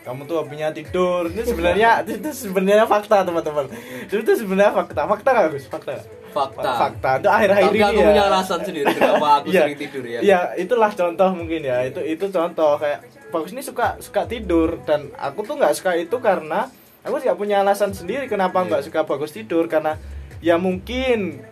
Kamu 0.00 0.24
tuh 0.24 0.40
hobinya 0.40 0.72
tidur. 0.72 1.28
Itu 1.28 1.44
sebenarnya 1.44 2.00
itu 2.08 2.30
sebenarnya 2.32 2.86
fakta 2.86 3.26
teman-teman. 3.26 3.68
Itu 4.06 4.22
tuh 4.22 4.36
sebenarnya 4.38 4.72
fakta. 4.72 5.04
Fakta 5.04 5.28
nggak 5.30 5.46
Gus? 5.52 5.66
Fakta. 5.68 6.00
Fakta. 6.30 6.70
fakta. 6.78 7.10
Itu 7.18 7.28
akhir-akhir 7.28 7.70
ini 7.74 7.82
aku 7.82 8.00
ya. 8.00 8.06
punya 8.14 8.24
alasan 8.30 8.60
sendiri 8.62 8.86
kenapa 8.94 9.26
aku 9.42 9.46
Iya. 9.52 9.60
sering 9.66 9.78
tidur 9.82 10.04
ya. 10.06 10.18
Iya, 10.22 10.40
itulah 10.56 10.90
contoh 10.94 11.28
mungkin 11.34 11.60
ya. 11.66 11.82
Itu 11.82 12.00
itu 12.00 12.24
contoh 12.30 12.78
kayak 12.78 13.02
bagus 13.28 13.50
ini 13.50 13.62
suka 13.66 13.98
suka 13.98 14.30
tidur. 14.30 14.78
Dan 14.86 15.10
aku 15.18 15.42
tuh 15.42 15.58
nggak 15.58 15.74
suka 15.74 15.98
itu 15.98 16.16
karena 16.22 16.70
aku 17.02 17.18
nggak 17.18 17.34
punya 17.34 17.66
alasan 17.66 17.90
sendiri 17.90 18.30
kenapa 18.30 18.62
nggak 18.62 18.86
suka 18.86 19.02
bagus 19.02 19.34
tidur. 19.34 19.66
Karena 19.66 19.98
ya 20.38 20.54
mungkin 20.56 21.42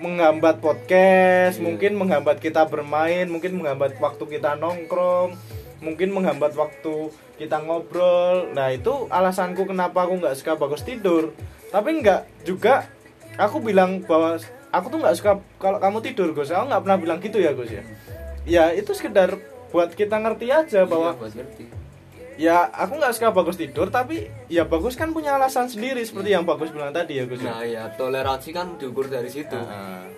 menghambat 0.00 0.64
podcast, 0.64 1.60
Iya. 1.60 1.64
mungkin 1.64 1.92
menghambat 2.00 2.40
kita 2.40 2.64
bermain, 2.64 3.28
mungkin 3.28 3.60
menghambat 3.60 4.00
waktu 4.00 4.24
kita 4.26 4.56
nongkrong, 4.56 5.36
mungkin 5.84 6.08
menghambat 6.16 6.56
waktu 6.56 7.12
kita 7.36 7.60
ngobrol. 7.60 8.48
Nah, 8.56 8.72
itu 8.72 9.06
alasanku 9.12 9.68
kenapa 9.68 10.08
aku 10.08 10.16
nggak 10.20 10.36
suka 10.40 10.56
bagus 10.56 10.80
tidur. 10.82 11.36
Tapi 11.68 12.00
nggak 12.00 12.48
juga 12.48 12.88
aku 13.36 13.60
bilang 13.60 14.00
bahwa 14.02 14.40
aku 14.72 14.86
tuh 14.88 14.98
nggak 15.04 15.16
suka 15.20 15.32
kalau 15.60 15.76
kamu 15.76 15.98
tidur 16.00 16.28
Gus. 16.32 16.48
Aku 16.50 16.66
nggak 16.66 16.82
pernah 16.82 16.98
bilang 16.98 17.18
gitu 17.20 17.36
ya 17.36 17.52
Gus 17.52 17.70
ya. 17.70 17.84
Ya, 18.48 18.64
itu 18.72 18.96
sekedar 18.96 19.36
buat 19.70 19.92
kita 19.92 20.16
ngerti 20.16 20.48
aja 20.48 20.88
bahwa 20.88 21.12
Iya, 21.12 21.20
buat 21.20 21.34
ngerti. 21.36 21.64
Ya 22.40 22.72
aku 22.72 22.96
nggak 22.96 23.12
suka 23.12 23.36
bagus 23.36 23.60
tidur 23.60 23.92
tapi 23.92 24.32
ya 24.48 24.64
bagus 24.64 24.96
kan 24.96 25.12
punya 25.12 25.36
alasan 25.36 25.68
sendiri 25.68 26.00
seperti 26.00 26.32
yang 26.32 26.48
bagus 26.48 26.72
bilang 26.72 26.88
tadi 26.88 27.20
ya 27.20 27.28
Gus 27.28 27.44
ya. 27.44 27.52
Nah, 27.52 27.64
ya 27.68 27.82
toleransi 28.00 28.50
kan 28.56 28.80
diukur 28.80 29.12
dari 29.12 29.28
situ. 29.28 29.52
Nah, 29.52 30.08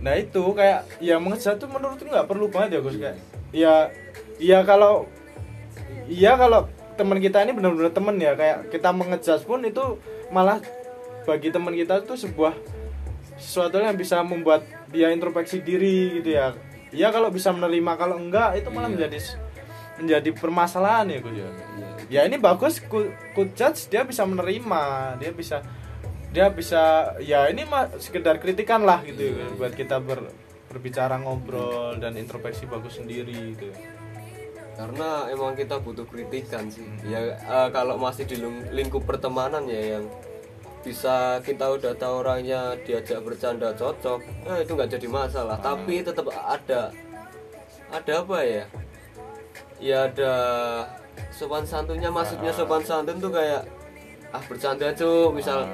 nah 0.00 0.14
itu 0.16 0.40
kayak 0.56 0.88
ya 1.04 1.20
mengejat 1.20 1.60
tuh 1.60 1.68
menurutku 1.68 2.08
nggak 2.08 2.24
perlu 2.24 2.48
banget 2.48 2.76
ya 2.76 2.80
Gus 2.80 2.96
kayak 2.96 3.16
ya 3.52 3.74
ya 4.40 4.58
kalau 4.64 5.04
iya 6.08 6.40
kalau 6.40 6.72
teman 6.96 7.20
kita 7.20 7.44
ini 7.44 7.52
benar-benar 7.52 7.92
teman 7.92 8.16
ya 8.16 8.32
kayak 8.32 8.72
kita 8.72 8.88
mengejat 8.96 9.44
pun 9.44 9.60
itu 9.60 10.00
malah 10.32 10.64
bagi 11.28 11.52
teman 11.52 11.76
kita 11.76 12.00
itu 12.00 12.16
sebuah 12.16 12.56
sesuatu 13.36 13.76
yang 13.76 13.92
bisa 13.92 14.24
membuat 14.24 14.64
dia 14.88 15.12
introspeksi 15.12 15.60
diri 15.60 16.22
gitu 16.22 16.32
ya 16.32 16.56
ya 16.94 17.12
kalau 17.12 17.28
bisa 17.28 17.50
menerima 17.50 17.92
kalau 17.98 18.16
enggak 18.16 18.56
itu 18.56 18.72
malah 18.72 18.88
Iya. 18.88 18.94
menjadi 18.94 19.18
menjadi 19.94 20.30
permasalahan 20.32 21.06
ya 21.08 21.18
Gus 21.18 21.34
ya 21.34 21.50
Iya. 21.74 21.88
ya 22.10 22.20
ini 22.26 22.36
bagus 22.36 22.78
ku, 22.80 23.06
ku 23.32 23.42
judge 23.52 23.86
dia 23.88 24.02
bisa 24.02 24.22
menerima 24.24 24.82
dia 25.16 25.30
bisa 25.30 25.62
dia 26.30 26.50
bisa 26.50 26.82
ya 27.22 27.46
ini 27.46 27.62
mah 27.62 27.94
sekedar 27.96 28.36
kritikan 28.36 28.82
lah 28.82 29.00
gitu 29.02 29.38
ya, 29.38 29.46
buat 29.54 29.70
kita 29.70 30.02
ber, 30.02 30.26
berbicara 30.66 31.14
ngobrol 31.16 31.94
dan 31.96 32.14
introspeksi 32.14 32.66
bagus 32.66 32.98
sendiri 32.98 33.54
gitu 33.54 33.70
Karena 34.74 35.30
emang 35.30 35.54
kita 35.54 35.78
butuh 35.78 36.02
kritikan 36.02 36.66
sih. 36.66 36.82
Ya 37.06 37.38
eh, 37.38 37.68
kalau 37.70 37.94
masih 37.94 38.26
di 38.26 38.42
ling- 38.42 38.74
lingkup 38.74 39.06
pertemanan 39.06 39.70
ya 39.70 39.94
yang 39.94 40.10
bisa 40.82 41.38
kita 41.40 41.70
udah 41.70 41.94
tahu 41.94 42.26
orangnya 42.26 42.74
diajak 42.82 43.22
bercanda 43.22 43.70
cocok, 43.70 44.18
eh, 44.44 44.66
itu 44.66 44.74
nggak 44.74 44.90
jadi 44.98 45.06
masalah. 45.06 45.62
Tapi 45.62 46.02
tetap 46.02 46.26
ada 46.28 46.90
ada 47.86 48.12
apa 48.18 48.38
ya? 48.42 48.66
Ya 49.84 50.08
ada 50.08 50.32
sopan 51.28 51.68
santunnya. 51.68 52.08
Maksudnya 52.08 52.48
sopan 52.56 52.80
santun 52.80 53.20
tuh 53.20 53.28
kayak 53.28 53.68
ah 54.32 54.40
bercanda 54.48 54.88
cuy, 54.96 55.28
misal 55.36 55.68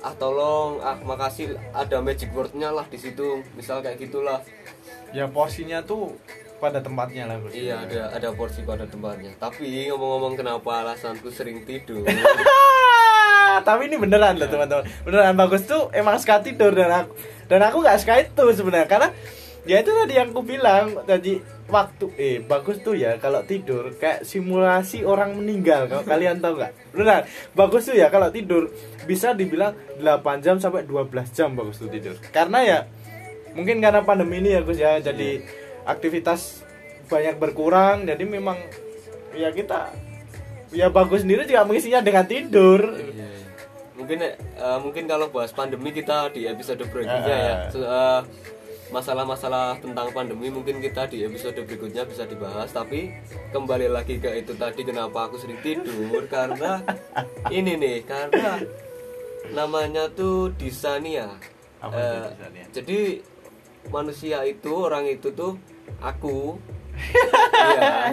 ah 0.00 0.14
tolong, 0.16 0.80
ah 0.80 0.96
makasih 1.04 1.60
ada 1.76 2.00
magic 2.00 2.32
wordnya 2.32 2.72
lah 2.72 2.88
di 2.88 2.96
situ, 2.96 3.44
misal 3.52 3.84
kayak 3.84 4.00
gitulah. 4.00 4.40
ya 5.10 5.26
porsinya 5.26 5.82
tuh 5.82 6.14
pada 6.62 6.80
tempatnya 6.80 7.28
lah 7.28 7.36
Gus. 7.42 7.52
Iya 7.52 7.84
ada 7.84 8.14
ada 8.16 8.28
porsi 8.32 8.64
pada 8.64 8.88
tempatnya. 8.88 9.36
Tapi 9.36 9.90
ngomong-ngomong 9.92 10.40
kenapa 10.40 10.86
alasanku 10.86 11.28
sering 11.28 11.66
tidur. 11.68 12.06
tapi 13.66 13.90
ini 13.90 13.96
beneran 13.98 14.38
loh 14.38 14.48
teman-teman 14.48 14.84
beneran 15.04 15.34
bagus 15.36 15.66
tuh 15.66 15.90
emang 15.92 16.16
suka 16.16 16.40
tidur 16.40 16.72
dan 16.72 17.04
aku 17.04 17.12
dan 17.50 17.60
aku 17.66 17.82
nggak 17.82 17.98
suka 17.98 18.14
itu 18.22 18.44
sebenarnya 18.56 18.88
karena 18.88 19.08
ya 19.66 19.82
itu 19.82 19.90
tadi 19.92 20.14
yang 20.16 20.30
aku 20.32 20.42
bilang 20.46 20.96
tadi 21.04 21.42
waktu 21.70 22.06
eh 22.18 22.36
bagus 22.42 22.82
tuh 22.82 22.92
ya 22.92 23.16
kalau 23.16 23.40
tidur 23.40 23.94
kayak 23.94 24.22
simulasi 24.22 25.00
orang 25.02 25.38
meninggal 25.38 25.86
kalau 25.86 26.02
kalian 26.02 26.42
tahu 26.42 26.58
nggak? 26.58 26.72
Beneran 26.90 27.22
bagus 27.54 27.86
tuh 27.86 27.94
ya 27.94 28.10
kalau 28.10 28.28
tidur. 28.28 28.68
Bisa 29.06 29.32
dibilang 29.32 29.72
8 29.96 30.04
jam 30.42 30.58
sampai 30.58 30.84
12 30.84 31.08
jam 31.30 31.54
bagus 31.54 31.78
tuh 31.78 31.86
tidur. 31.86 32.18
Karena 32.30 32.58
ya 32.60 32.78
mungkin 33.54 33.78
karena 33.78 34.02
pandemi 34.02 34.38
ini 34.38 34.52
ya 34.52 34.60
Gus 34.60 34.76
ya. 34.76 34.98
Jadi 34.98 35.40
aktivitas 35.86 36.66
banyak 37.06 37.38
berkurang. 37.38 38.04
Jadi 38.04 38.22
memang 38.22 38.58
ya 39.32 39.50
kita 39.50 39.94
ya 40.70 40.86
bagus 40.86 41.22
sendiri 41.22 41.46
juga 41.46 41.62
mengisinya 41.62 41.98
dengan 41.98 42.26
tidur. 42.26 42.82
Iya. 42.94 43.30
Mungkin 43.94 44.18
eh, 44.22 44.34
mungkin 44.80 45.04
kalau 45.04 45.28
bahas 45.28 45.50
pandemi 45.50 45.90
kita 45.90 46.30
di 46.30 46.46
episode 46.46 46.80
berikutnya 46.82 47.36
Ah. 47.36 47.44
ya. 47.44 47.54
So, 47.68 47.78
eh, 47.80 48.20
masalah-masalah 48.90 49.78
tentang 49.78 50.10
pandemi 50.10 50.48
mungkin 50.48 50.78
kita 50.78 51.06
di 51.06 51.22
episode 51.22 51.54
berikutnya 51.56 52.02
bisa 52.02 52.24
dibahas 52.24 52.68
tapi 52.68 53.14
kembali 53.48 53.86
lagi 53.86 54.18
ke 54.18 54.30
itu 54.36 54.52
tadi 54.54 54.82
kenapa 54.82 55.26
aku 55.26 55.36
sering 55.36 55.58
tidur 55.60 56.26
karena 56.26 56.82
ini 57.48 57.74
nih 57.74 58.02
karena 58.02 58.58
namanya 59.50 60.06
tuh 60.08 60.50
disania 60.52 61.30
Apa 61.78 61.94
itu 61.94 62.18
disania? 62.28 62.64
jadi 62.72 62.98
manusia 63.88 64.38
itu 64.44 64.70
orang 64.70 65.06
itu 65.06 65.30
tuh 65.30 65.54
aku 65.98 66.58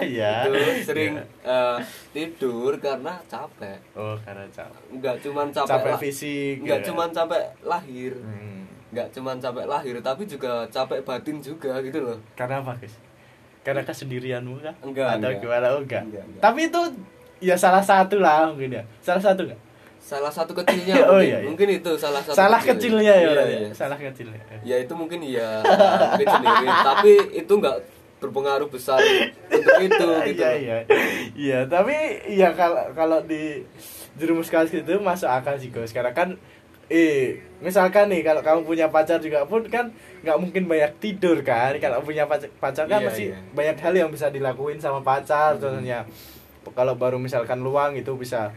Iya. 0.00 0.32
itu 0.46 0.52
sering 0.84 1.12
eh, 1.42 1.78
tidur 2.10 2.78
karena 2.78 3.18
capek 3.26 3.78
oh 3.94 4.16
karena 4.18 4.46
capek 4.48 4.82
nggak 4.90 5.16
cuman 5.20 5.46
capek, 5.50 5.70
capek 5.74 5.94
fisik 6.00 6.54
nggak 6.62 6.80
ya. 6.80 6.86
cuman 6.86 7.08
capek 7.10 7.42
lahir 7.62 8.14
Hmm. 8.14 8.57
Nggak 8.88 9.06
cuman 9.10 9.36
capek 9.36 9.64
lahir 9.64 9.94
tapi 10.00 10.22
juga 10.24 10.64
capek 10.66 11.00
batin 11.02 11.36
juga 11.38 11.76
gitu 11.78 12.00
loh 12.00 12.18
karena 12.32 12.58
apa 12.58 12.72
guys 12.74 12.96
karena 13.60 13.82
kesendirianmu 13.82 14.58
kah 14.58 14.72
Enggak, 14.80 15.08
atau 15.12 15.28
enggak. 15.28 15.40
gimana 15.40 15.66
oh, 15.70 15.80
enggak. 15.80 16.02
Enggak, 16.02 16.24
enggak. 16.24 16.40
tapi 16.40 16.60
itu 16.64 16.80
ya 17.38 17.54
salah 17.54 17.80
satu 17.80 18.16
lah 18.16 18.48
mungkin 18.48 18.72
ya 18.72 18.82
salah 18.98 19.20
satu 19.20 19.44
enggak 19.44 19.60
salah 19.98 20.32
satu 20.32 20.56
kecilnya 20.58 20.94
Oh, 21.04 21.14
mungkin, 21.14 21.20
iya, 21.22 21.36
iya. 21.36 21.46
mungkin 21.46 21.68
itu 21.74 21.90
salah 21.94 22.22
satu 22.22 22.32
salah 22.34 22.56
kecilnya 22.58 23.12
ya 23.12 23.20
Iya, 23.20 23.28
berarti. 23.30 23.54
iya. 23.54 23.70
salah 23.72 23.98
kecilnya 23.98 24.40
ya 24.62 24.76
itu 24.78 24.92
mungkin 24.92 25.20
iya 25.20 25.48
mungkin 25.60 26.28
sendiri 26.30 26.66
tapi 26.82 27.12
itu 27.36 27.52
nggak 27.52 27.76
berpengaruh 28.18 28.66
besar 28.66 28.98
untuk 29.46 29.78
itu 29.84 29.94
gitu 29.94 30.04
iya 30.34 30.48
loh. 30.48 30.56
iya 30.56 30.76
iya 31.36 31.58
tapi 31.62 31.94
ya 32.26 32.50
kalau 32.50 32.88
kalau 32.90 33.18
di 33.22 33.62
jerumuskan 34.16 34.66
gitu 34.66 34.98
masuk 34.98 35.28
akal 35.28 35.54
sih 35.54 35.68
guys 35.68 35.92
karena 35.92 36.10
kan 36.10 36.34
eh 36.88 37.36
misalkan 37.60 38.08
nih 38.08 38.24
kalau 38.24 38.40
kamu 38.40 38.60
punya 38.64 38.86
pacar 38.88 39.20
juga 39.20 39.44
pun 39.44 39.60
kan 39.66 39.92
nggak 40.24 40.38
mungkin 40.38 40.64
banyak 40.64 40.92
tidur 40.98 41.40
kan. 41.42 41.76
Kalau 41.76 42.00
punya 42.00 42.24
pacar, 42.24 42.48
pacar 42.56 42.84
kan 42.84 43.00
Iya, 43.00 43.06
masih 43.06 43.26
iya. 43.30 43.38
banyak 43.52 43.76
hal 43.78 43.94
yang 43.94 44.08
bisa 44.08 44.28
dilakuin 44.28 44.78
sama 44.78 45.00
pacar 45.00 45.56
contohnya. 45.56 46.08
Kalau 46.68 46.94
baru 46.94 47.16
misalkan 47.16 47.60
luang 47.60 47.92
itu 47.92 48.12
bisa 48.14 48.52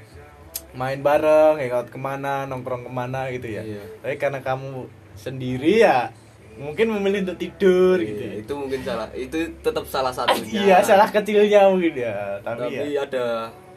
main 0.71 0.99
bareng 0.99 1.59
hangout 1.59 1.87
ke 1.87 1.95
mana 1.95 2.43
nongkrong 2.45 2.83
ke 2.83 2.91
mana 2.91 3.27
gitu 3.29 3.47
ya. 3.47 3.63
Iya. 3.63 3.83
tapi 3.99 4.15
karena 4.15 4.39
kamu 4.39 4.87
sendiri 5.13 5.83
ya 5.83 6.07
mungkin 6.55 6.91
memilih 6.91 7.23
untuk 7.23 7.39
tidur 7.39 7.99
Iya, 7.99 8.07
gitu 8.07 8.23
ya. 8.23 8.33
itu 8.39 8.53
mungkin 8.55 8.79
salah 8.83 9.07
itu 9.11 9.35
tetap 9.59 9.83
salah 9.83 10.11
satunya. 10.11 10.59
Iya 10.63 10.77
salah 10.79 11.07
kecilnya 11.07 11.67
mungkin 11.67 11.93
ya 11.95 12.39
tapi, 12.39 12.67
tapi 12.67 12.87
ya. 12.91 13.03
ada 13.03 13.25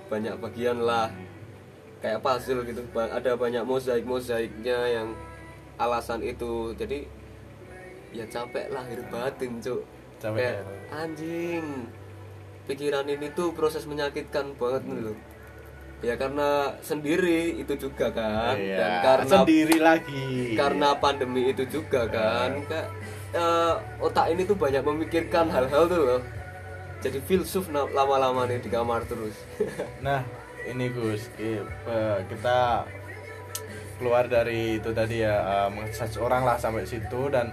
banyak 0.06 0.34
bagian 0.38 0.78
lah 0.82 1.10
kayak 2.04 2.20
puzzle 2.20 2.60
gitu. 2.62 2.84
Ada 2.92 3.32
banyak 3.34 3.64
mozaik 3.64 4.04
mozaiknya 4.04 4.76
yang 4.92 5.08
alasan 5.80 6.20
itu. 6.20 6.76
Jadi 6.76 7.08
ya 8.12 8.28
capek 8.28 8.68
lahir 8.68 9.00
batin 9.08 9.56
cuk. 9.58 9.80
Capek 10.20 10.36
kayak 10.36 10.60
lahir. 10.60 10.78
anjing 10.92 11.64
pikiran 12.64 13.04
ini 13.04 13.28
tuh 13.32 13.52
proses 13.52 13.84
menyakitkan 13.84 14.56
banget 14.56 14.84
nih 14.84 15.00
loh 15.04 15.16
ya 16.00 16.16
karena 16.16 16.48
sendiri 16.80 17.56
itu 17.56 17.76
juga 17.80 18.12
kan 18.12 18.56
Iya, 18.56 18.76
dan 18.76 18.92
karena 19.00 19.32
sendiri 19.40 19.76
lagi. 19.80 20.52
karena 20.52 20.88
pandemi 20.96 21.48
itu 21.48 21.64
juga 21.64 22.04
kan 22.08 22.60
kayak 22.68 22.88
eh, 23.32 23.74
otak 24.00 24.28
ini 24.28 24.44
tuh 24.44 24.52
banyak 24.54 24.84
memikirkan 24.84 25.48
hal-hal 25.48 25.88
tuh 25.88 26.00
loh. 26.04 26.20
Jadi 27.00 27.20
filsuf 27.20 27.68
lama-lama 27.68 28.44
nih 28.44 28.60
di 28.60 28.68
kamar 28.68 29.04
terus. 29.04 29.36
Nah 30.04 30.24
ini 30.68 30.86
Gus 30.92 31.28
eh, 31.40 31.60
kita 32.28 32.88
keluar 34.00 34.26
dari 34.26 34.82
itu 34.82 34.90
tadi 34.90 35.22
ya 35.22 35.34
eh, 35.40 35.68
mengejudge 35.70 36.18
orang 36.18 36.42
lah 36.44 36.56
sampai 36.56 36.88
situ 36.88 37.30
dan 37.30 37.52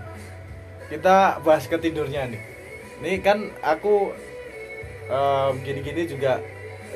kita 0.92 1.40
bahas 1.46 1.68
ke 1.68 1.78
tidurnya 1.80 2.28
nih 2.28 2.42
ini 3.02 3.20
kan 3.24 3.52
aku 3.64 4.12
eh, 5.10 5.50
gini-gini 5.64 6.08
juga 6.08 6.42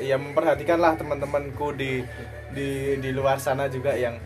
ya 0.00 0.20
memperhatikan 0.20 0.76
lah 0.76 0.92
teman-temanku 0.96 1.72
di 1.72 2.04
di 2.52 3.00
di 3.00 3.10
luar 3.12 3.40
sana 3.40 3.68
juga 3.68 3.96
yang 3.96 4.16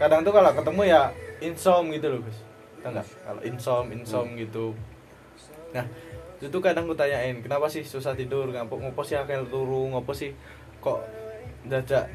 kadang 0.00 0.24
tuh 0.24 0.32
kalau 0.32 0.52
ketemu 0.56 0.82
ya 0.88 1.02
insom 1.44 1.92
gitu 1.92 2.06
loh 2.08 2.20
Gus. 2.24 2.38
Tahu 2.80 2.92
nggak? 2.96 3.06
Kalau 3.28 3.42
insom 3.44 3.84
insom 3.92 4.26
gitu. 4.36 4.72
Nah 5.76 5.84
itu 6.40 6.58
kadang 6.64 6.88
aku 6.88 6.96
tanyain 6.96 7.36
kenapa 7.44 7.68
sih 7.68 7.84
susah 7.84 8.16
tidur? 8.16 8.48
Ngapo 8.48 8.80
ngopo 8.80 9.04
sih 9.04 9.20
akil 9.20 9.44
turu 9.52 9.92
ngopo 9.92 10.16
sih? 10.16 10.32
Kok 10.80 11.19
dadak 11.66 12.08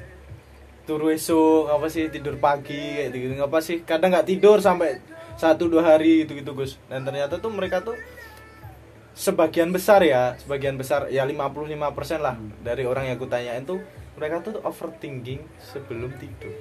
turu 0.86 1.10
esok 1.10 1.74
apa 1.74 1.90
sih 1.90 2.08
tidur 2.14 2.38
pagi 2.38 3.02
kayak 3.02 3.10
gitu 3.10 3.34
ngapa 3.42 3.58
sih 3.58 3.82
kadang 3.82 4.14
nggak 4.14 4.30
tidur 4.30 4.62
sampai 4.62 5.02
satu 5.36 5.68
dua 5.68 5.84
hari 5.84 6.24
gitu 6.24 6.38
gitu 6.40 6.56
Gus. 6.56 6.80
Dan 6.88 7.04
ternyata 7.04 7.42
tuh 7.42 7.52
mereka 7.52 7.84
tuh 7.84 7.98
sebagian 9.16 9.72
besar 9.72 10.04
ya 10.04 10.36
sebagian 10.36 10.76
besar 10.76 11.08
ya 11.08 11.24
55% 11.24 12.20
lah 12.20 12.36
dari 12.60 12.84
orang 12.84 13.08
yang 13.08 13.16
aku 13.16 13.28
tanyain 13.32 13.64
tuh 13.64 13.80
mereka 14.16 14.44
tuh 14.44 14.64
overthinking 14.64 15.44
sebelum 15.60 16.12
tidur. 16.16 16.56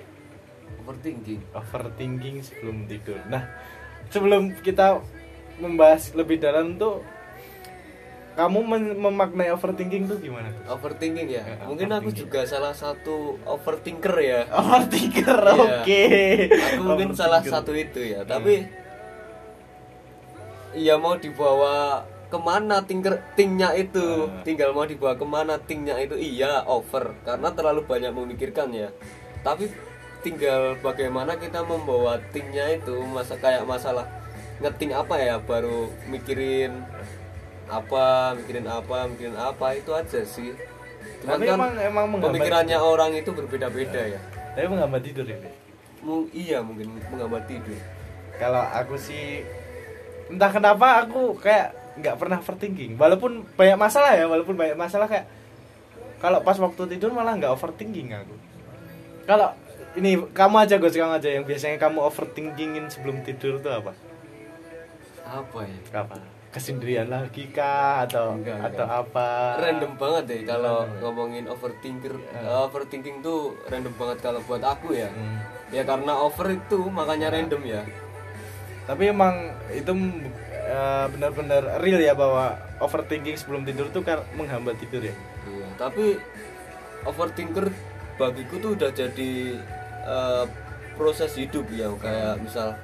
Overthinking? 0.83 1.55
Overthinking 1.55 2.43
sebelum 2.43 2.91
tidur. 2.91 3.19
Nah, 3.31 3.47
sebelum 4.11 4.59
kita 4.59 4.99
membahas 5.63 6.11
lebih 6.19 6.43
dalam 6.43 6.75
tuh 6.75 7.07
kamu 8.35 8.59
memaknai 8.99 9.55
overthinking 9.55 10.11
tuh 10.11 10.19
gimana? 10.19 10.51
overthinking 10.67 11.31
ya? 11.31 11.43
Ya, 11.47 11.65
mungkin 11.65 11.87
aku 11.89 12.11
juga 12.11 12.43
salah 12.43 12.75
satu 12.75 13.39
overthinker 13.47 14.15
ya. 14.19 14.41
Overthinker, 14.51 15.39
Iya. 15.39 15.55
oke. 15.55 16.05
aku 16.51 16.83
mungkin 16.83 17.09
salah 17.15 17.39
satu 17.41 17.71
itu 17.73 18.03
ya 18.03 18.27
tapi 18.27 18.67
ya 20.75 20.99
mau 20.99 21.15
dibawa 21.15 22.03
ke 22.27 22.39
mana 22.43 22.83
tingker 22.83 23.23
tingnya 23.39 23.71
itu? 23.79 24.27
Ah. 24.27 24.43
tinggal 24.43 24.75
mau 24.75 24.83
dibawa 24.83 25.15
ke 25.15 25.23
mana 25.23 25.55
tingnya 25.63 25.95
itu? 26.03 26.19
Iya 26.19 26.67
over. 26.67 27.15
Karena 27.23 27.55
terlalu 27.55 27.87
banyak 27.87 28.11
memikirkan 28.11 28.75
ya. 28.75 28.91
Tapi 29.47 29.71
tinggal 30.27 30.75
bagaimana 30.83 31.39
kita 31.39 31.63
membawa 31.63 32.19
tingnya 32.35 32.67
itu 32.75 32.97
masa 33.07 33.39
kayak 33.39 33.63
masalah 33.63 34.09
ngeting 34.59 34.91
apa 34.91 35.15
ya 35.21 35.37
baru 35.39 35.93
mikirin 36.09 36.73
apa 37.65 38.35
mikirin 38.37 38.67
apa 38.69 39.09
mikirin 39.09 39.37
apa 39.37 39.67
itu 39.77 39.91
aja 39.93 40.21
sih 40.23 40.53
Cuman 41.25 41.41
Tapi 41.41 41.45
kan 41.49 41.57
emang 41.57 41.73
emang 41.81 42.05
pemikirannya 42.21 42.79
orang 42.81 43.17
itu 43.17 43.33
berbeda-beda 43.33 44.01
ya 44.17 44.21
Tapi 44.57 44.67
menghambat 44.69 45.01
tidur 45.05 45.25
ya. 45.25 45.37
Dek? 45.41 45.53
Mu- 46.05 46.29
iya 46.33 46.61
mungkin 46.61 47.01
menghambat 47.09 47.49
tidur 47.49 47.77
Kalau 48.37 48.61
aku 48.61 48.97
sih 49.01 49.45
entah 50.29 50.53
kenapa 50.53 51.05
aku 51.05 51.37
kayak 51.41 51.77
nggak 51.95 52.17
pernah 52.19 52.39
overthinking. 52.43 52.99
Walaupun 52.99 53.47
banyak 53.55 53.79
masalah 53.79 54.19
ya, 54.19 54.27
walaupun 54.27 54.59
banyak 54.59 54.75
masalah 54.75 55.07
kayak 55.07 55.27
kalau 56.19 56.41
pas 56.43 56.57
waktu 56.59 56.97
tidur 56.97 57.15
malah 57.15 57.37
nggak 57.39 57.53
overthinking 57.55 58.11
aku. 58.11 58.35
Kalau 59.25 59.55
ini 59.95 60.19
kamu 60.35 60.57
aja 60.67 60.77
Gus, 60.83 60.97
kamu 60.99 61.23
aja 61.23 61.31
yang 61.31 61.45
biasanya 61.47 61.79
kamu 61.79 62.03
overthinkingin 62.03 62.91
sebelum 62.91 63.23
tidur 63.23 63.63
tuh 63.63 63.71
apa? 63.71 63.93
apa 65.25 65.59
ya 65.65 65.79
Apa? 66.05 66.21
Kesendirian 66.55 67.11
lagi 67.11 67.51
kah 67.51 68.07
atau 68.07 68.39
Enggak, 68.39 68.63
atau 68.65 68.87
enggak. 68.87 69.03
apa? 69.03 69.29
random 69.59 69.93
banget 69.99 70.23
deh 70.25 70.41
kalau 70.45 70.77
Random 70.79 70.95
ya? 70.95 71.01
ngomongin 71.03 71.45
overthinker 71.45 72.15
Ya. 72.23 72.63
overthinking 72.63 73.17
tuh 73.21 73.39
random 73.67 73.91
banget 73.93 74.19
kalau 74.23 74.39
buat 74.41 74.63
aku 74.63 74.95
ya 74.95 75.11
Hmm. 75.11 75.43
ya 75.69 75.83
karena 75.83 76.15
over 76.17 76.47
itu 76.49 76.79
makanya 76.89 77.29
random 77.29 77.63
ya 77.65 77.83
Tapi 78.85 79.09
emang 79.09 79.35
itu 79.69 79.91
eh, 80.65 81.07
benar-benar 81.09 81.81
real 81.81 81.99
ya 81.99 82.15
bahwa 82.15 82.55
overthinking 82.79 83.35
sebelum 83.35 83.65
tidur 83.65 83.89
tuh 83.89 84.01
kan 84.01 84.23
menghambat 84.33 84.79
tidur 84.79 85.03
ya. 85.03 85.17
Iya, 85.45 85.69
tapi 85.75 86.21
overthinker 87.03 87.67
bagiku 88.15 88.55
tuh 88.59 88.71
udah 88.75 88.91
jadi 88.91 89.59
eh, 90.05 90.45
proses 90.95 91.35
hidup 91.35 91.67
ya 91.69 91.91
kayak 91.97 92.39
misal 92.39 92.79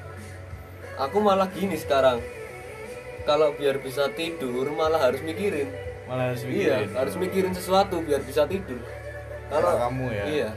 aku 0.97 1.17
malah 1.19 1.47
gini 1.47 1.77
sekarang 1.77 2.19
kalau 3.23 3.53
biar 3.53 3.79
bisa 3.79 4.09
tidur 4.11 4.67
malah 4.71 5.01
harus 5.01 5.21
mikirin 5.21 5.69
Malah 6.05 6.25
harus 6.29 6.43
iya 6.43 6.83
mikirin. 6.83 6.89
harus 6.93 7.15
mikirin 7.17 7.53
sesuatu 7.53 8.01
biar 8.01 8.21
bisa 8.21 8.43
tidur 8.45 8.81
Kalau 9.47 9.71
kamu 9.79 10.07
ya. 10.11 10.25
iya 10.27 10.51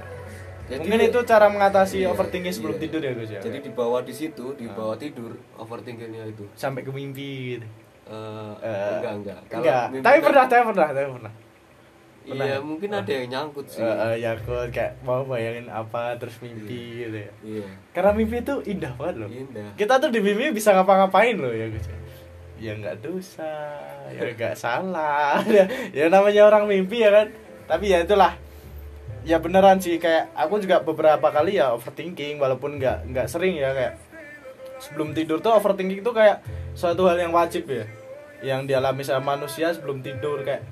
Mungkin 0.65 0.95
itu 1.03 1.19
cara 1.23 1.45
mengatasi 1.45 2.01
Iya, 2.01 2.09
overthinking 2.09 2.49
sebelum 2.49 2.75
iya. 2.75 2.81
tidur 2.81 3.01
ya 3.01 3.11
Gus 3.13 3.29
ya. 3.29 3.39
jadi 3.39 3.57
di 3.59 3.69
bawah 3.69 3.99
di 3.99 4.11
situ 4.11 4.45
di 4.53 4.65
bawah 4.65 4.95
tidur 4.95 5.31
overthinkingnya 5.53 6.23
itu 6.25 6.47
sampai 6.53 6.81
ke 6.81 6.89
mimpi 6.89 7.29
gitu. 7.53 7.67
Eh, 8.03 8.53
Eh, 8.61 8.91
enggak 8.97 9.13
enggak 9.13 9.37
enggak. 9.51 9.83
mimpi 9.89 10.01
Tapi 10.01 10.17
pernah, 10.19 10.45
tapi 10.45 10.61
pernah, 10.65 10.87
tapi 10.89 11.07
pernah. 11.11 11.33
pernah 12.23 12.45
iya 12.45 12.55
ya? 12.55 12.59
mungkin 12.59 12.89
ada 12.89 13.11
yang 13.11 13.27
nyangkut 13.29 13.65
sih 13.67 13.83
eh, 13.83 14.15
ya 14.17 14.31
aku 14.33 14.55
kayak 14.69 14.95
mau 15.01 15.21
bayangin 15.23 15.67
apa 15.67 16.15
terus 16.15 16.39
mimpi 16.39 16.79
gitu 17.03 17.17
ya. 17.19 17.31
iya 17.43 17.67
Karena 17.91 18.11
mimpi 18.13 18.39
itu 18.39 18.55
indah 18.65 18.93
banget 18.95 19.15
loh. 19.19 19.29
indah 19.29 19.67
Kita 19.75 19.99
tuh 19.99 20.07
di 20.07 20.19
mimpi 20.21 20.55
bisa 20.55 20.71
ngapa-ngapain 20.71 21.35
loh 21.35 21.51
ya 21.51 21.67
Gus. 21.67 21.83
Ya 22.61 22.77
nggak 22.77 23.01
dosa, 23.01 23.75
ya 24.13 24.29
nggak 24.33 24.55
salah. 24.55 25.41
ya, 25.45 25.65
ya 25.97 26.05
namanya 26.07 26.47
orang 26.47 26.69
mimpi 26.69 27.01
ya 27.01 27.09
kan. 27.11 27.27
Tapi 27.65 27.91
ya 27.91 28.05
itulah. 28.05 28.37
Ya 29.23 29.39
beneran 29.39 29.79
sih 29.79 29.95
kayak 29.97 30.35
aku 30.35 30.59
juga 30.59 30.83
beberapa 30.83 31.31
kali 31.31 31.55
ya 31.55 31.71
overthinking 31.71 32.43
walaupun 32.43 32.75
nggak 32.75 33.07
nggak 33.07 33.27
sering 33.31 33.55
ya 33.55 33.71
kayak 33.71 33.95
sebelum 34.83 35.15
tidur 35.15 35.39
tuh 35.39 35.55
overthinking 35.55 36.03
tuh 36.03 36.11
kayak 36.11 36.43
suatu 36.75 37.07
hal 37.07 37.15
yang 37.15 37.31
wajib 37.31 37.63
ya 37.71 37.87
yang 38.43 38.67
dialami 38.67 38.99
sama 39.07 39.39
manusia 39.39 39.71
sebelum 39.71 40.03
tidur 40.03 40.43
kayak 40.43 40.67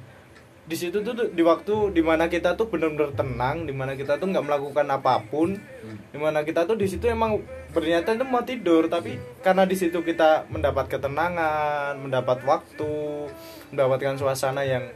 di 0.72 0.80
situ 0.80 1.04
tuh 1.04 1.12
di 1.12 1.44
waktu 1.44 1.92
di 1.92 2.00
mana 2.00 2.32
kita 2.32 2.56
tuh 2.56 2.72
benar-benar 2.72 3.12
tenang 3.12 3.68
di 3.68 3.76
mana 3.76 3.92
kita 4.00 4.16
tuh 4.16 4.32
nggak 4.32 4.48
melakukan 4.48 4.88
apa 4.88 5.20
pun 5.28 5.60
di 5.84 6.16
mana 6.16 6.48
kita 6.48 6.64
tuh 6.64 6.80
di 6.80 6.88
situ 6.88 7.12
emang 7.12 7.44
berniatan 7.76 8.16
tuh 8.16 8.24
mau 8.24 8.40
tidur 8.48 8.88
tapi 8.88 9.20
karena 9.44 9.68
di 9.68 9.76
situ 9.76 10.00
kita 10.00 10.48
mendapat 10.48 10.88
ketenangan 10.88 12.00
mendapat 12.00 12.48
waktu 12.48 13.28
mendapatkan 13.76 14.16
suasana 14.16 14.64
yang 14.64 14.88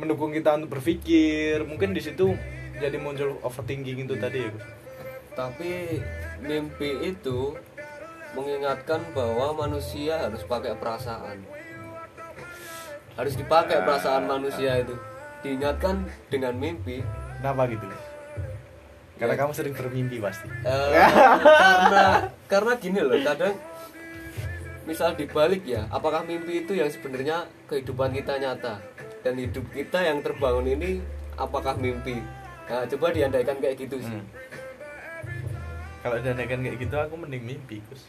mendukung 0.00 0.32
kita 0.32 0.56
untuk 0.56 0.80
berpikir 0.80 1.68
mungkin 1.68 1.92
di 1.92 2.00
situ 2.00 2.32
jadi 2.80 2.96
muncul 2.96 3.36
overthinking 3.44 4.08
itu 4.08 4.16
tadi 4.16 4.48
ya 4.48 4.52
tapi 5.36 6.00
mimpi 6.40 7.12
itu 7.12 7.52
mengingatkan 8.32 9.04
bahwa 9.12 9.68
manusia 9.68 10.16
harus 10.16 10.40
pakai 10.48 10.72
perasaan 10.80 11.44
harus 13.14 13.34
dipakai 13.34 13.82
perasaan 13.82 14.26
manusia 14.26 14.80
itu. 14.80 14.94
Diingatkan 15.42 16.06
dengan 16.32 16.56
mimpi. 16.56 17.04
Kenapa 17.38 17.68
gitu 17.68 17.86
karena 19.14 19.34
Ya. 19.38 19.40
kamu 19.46 19.52
sering 19.54 19.74
bermimpi 19.78 20.18
pasti. 20.18 20.50
Eh, 20.50 20.90
karena 21.86 22.06
karena 22.50 22.72
gini 22.82 22.98
loh 22.98 23.18
kadang 23.22 23.54
misal 24.84 25.14
dibalik 25.14 25.62
ya 25.64 25.86
apakah 25.88 26.26
mimpi 26.26 26.66
itu 26.66 26.74
yang 26.74 26.90
sebenarnya 26.90 27.46
kehidupan 27.70 28.10
kita 28.10 28.42
nyata? 28.42 28.82
Dan 29.22 29.40
hidup 29.40 29.64
kita 29.72 30.02
yang 30.02 30.20
terbangun 30.20 30.66
ini 30.66 31.00
apakah 31.38 31.78
mimpi? 31.78 32.20
Nah 32.66 32.84
coba 32.90 33.14
diandaikan 33.14 33.56
kayak 33.62 33.86
gitu 33.86 34.02
sih. 34.02 34.18
Hmm. 34.18 34.26
kalau 36.04 36.20
diadakan 36.20 36.60
kayak 36.60 36.76
gitu 36.84 36.96
aku 37.00 37.14
mending 37.16 37.44
mimpi 37.48 37.80
Gus. 37.88 38.04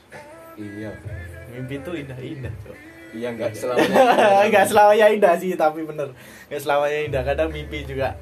Iya. 0.59 0.91
Mimpi 1.47 1.79
itu 1.79 1.91
indah-indah 1.95 2.51
Cok. 2.67 2.77
Iya 3.15 3.29
nggak 3.31 3.55
selamanya 3.55 4.45
nggak 4.51 4.65
selamanya 4.67 5.05
indah 5.09 5.33
sih 5.39 5.55
tapi 5.55 5.87
bener. 5.87 6.11
Nggak 6.51 6.61
selamanya 6.61 6.99
indah. 7.07 7.21
Kadang 7.23 7.49
mimpi 7.49 7.87
juga 7.87 8.13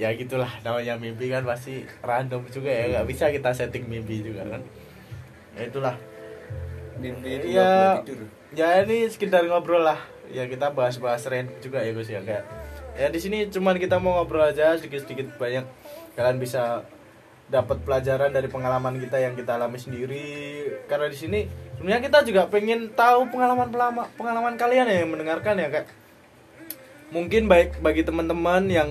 ya 0.00 0.10
gitulah 0.18 0.50
namanya 0.66 0.98
mimpi 0.98 1.30
kan 1.30 1.42
pasti 1.42 1.82
random 2.00 2.46
juga 2.48 2.70
ya. 2.70 2.84
Nggak 2.94 3.06
bisa 3.10 3.24
kita 3.34 3.50
setting 3.50 3.84
mimpi 3.90 4.22
juga 4.22 4.46
kan. 4.46 4.62
Ya 5.58 5.62
itulah. 5.66 5.94
Mimpi 7.02 7.30
itu 7.42 7.46
nggak 7.52 7.66
ya 7.66 8.02
tidur. 8.06 8.28
ya 8.54 8.68
ini 8.86 9.10
sekedar 9.10 9.42
ngobrol 9.44 9.82
lah. 9.82 9.98
Ya 10.32 10.46
kita 10.46 10.70
bahas-bahas 10.72 11.26
random 11.26 11.58
juga 11.58 11.82
ya 11.82 11.90
Gus 11.92 12.08
ya. 12.08 12.22
Kayak 12.22 12.46
ya 12.94 13.10
di 13.10 13.18
sini 13.18 13.50
cuman 13.50 13.76
kita 13.76 13.98
mau 13.98 14.22
ngobrol 14.22 14.46
aja 14.46 14.78
sedikit-sedikit 14.78 15.34
banyak. 15.36 15.66
Kalian 16.14 16.38
bisa 16.38 16.86
dapat 17.52 17.84
pelajaran 17.84 18.32
dari 18.32 18.48
pengalaman 18.48 18.96
kita 18.96 19.20
yang 19.20 19.36
kita 19.36 19.60
alami 19.60 19.76
sendiri. 19.76 20.64
Karena 20.88 21.12
di 21.12 21.18
sini 21.20 21.40
sebenarnya 21.76 22.08
kita 22.08 22.18
juga 22.24 22.48
pengen 22.48 22.88
tahu 22.96 23.28
pengalaman 23.28 23.68
pengalaman 24.16 24.56
kalian 24.56 24.88
ya 24.88 25.04
yang 25.04 25.12
mendengarkan 25.12 25.60
ya 25.60 25.68
kayak 25.68 25.88
mungkin 27.12 27.44
baik 27.44 27.84
bagi 27.84 28.08
teman-teman 28.08 28.64
yang 28.72 28.90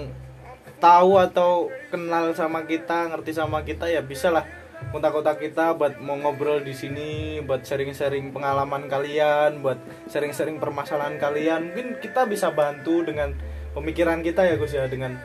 tahu 0.78 1.18
atau 1.18 1.74
kenal 1.90 2.38
sama 2.38 2.62
kita 2.70 3.10
ngerti 3.10 3.34
sama 3.34 3.66
kita 3.66 3.90
ya 3.90 4.06
bisa 4.06 4.30
lah 4.30 4.46
kontak-kontak 4.94 5.42
kita 5.42 5.78
buat 5.78 6.02
mau 6.02 6.18
ngobrol 6.18 6.62
di 6.62 6.74
sini 6.74 7.38
buat 7.42 7.66
sharing-sharing 7.66 8.34
pengalaman 8.34 8.86
kalian 8.86 9.66
buat 9.66 9.82
sharing-sharing 10.14 10.62
permasalahan 10.62 11.18
kalian. 11.18 11.74
Mungkin 11.74 11.98
kita 11.98 12.30
bisa 12.30 12.54
bantu 12.54 13.02
dengan 13.02 13.34
pemikiran 13.74 14.22
kita 14.22 14.46
ya 14.46 14.54
Gus 14.62 14.74
ya 14.78 14.86
dengan 14.86 15.18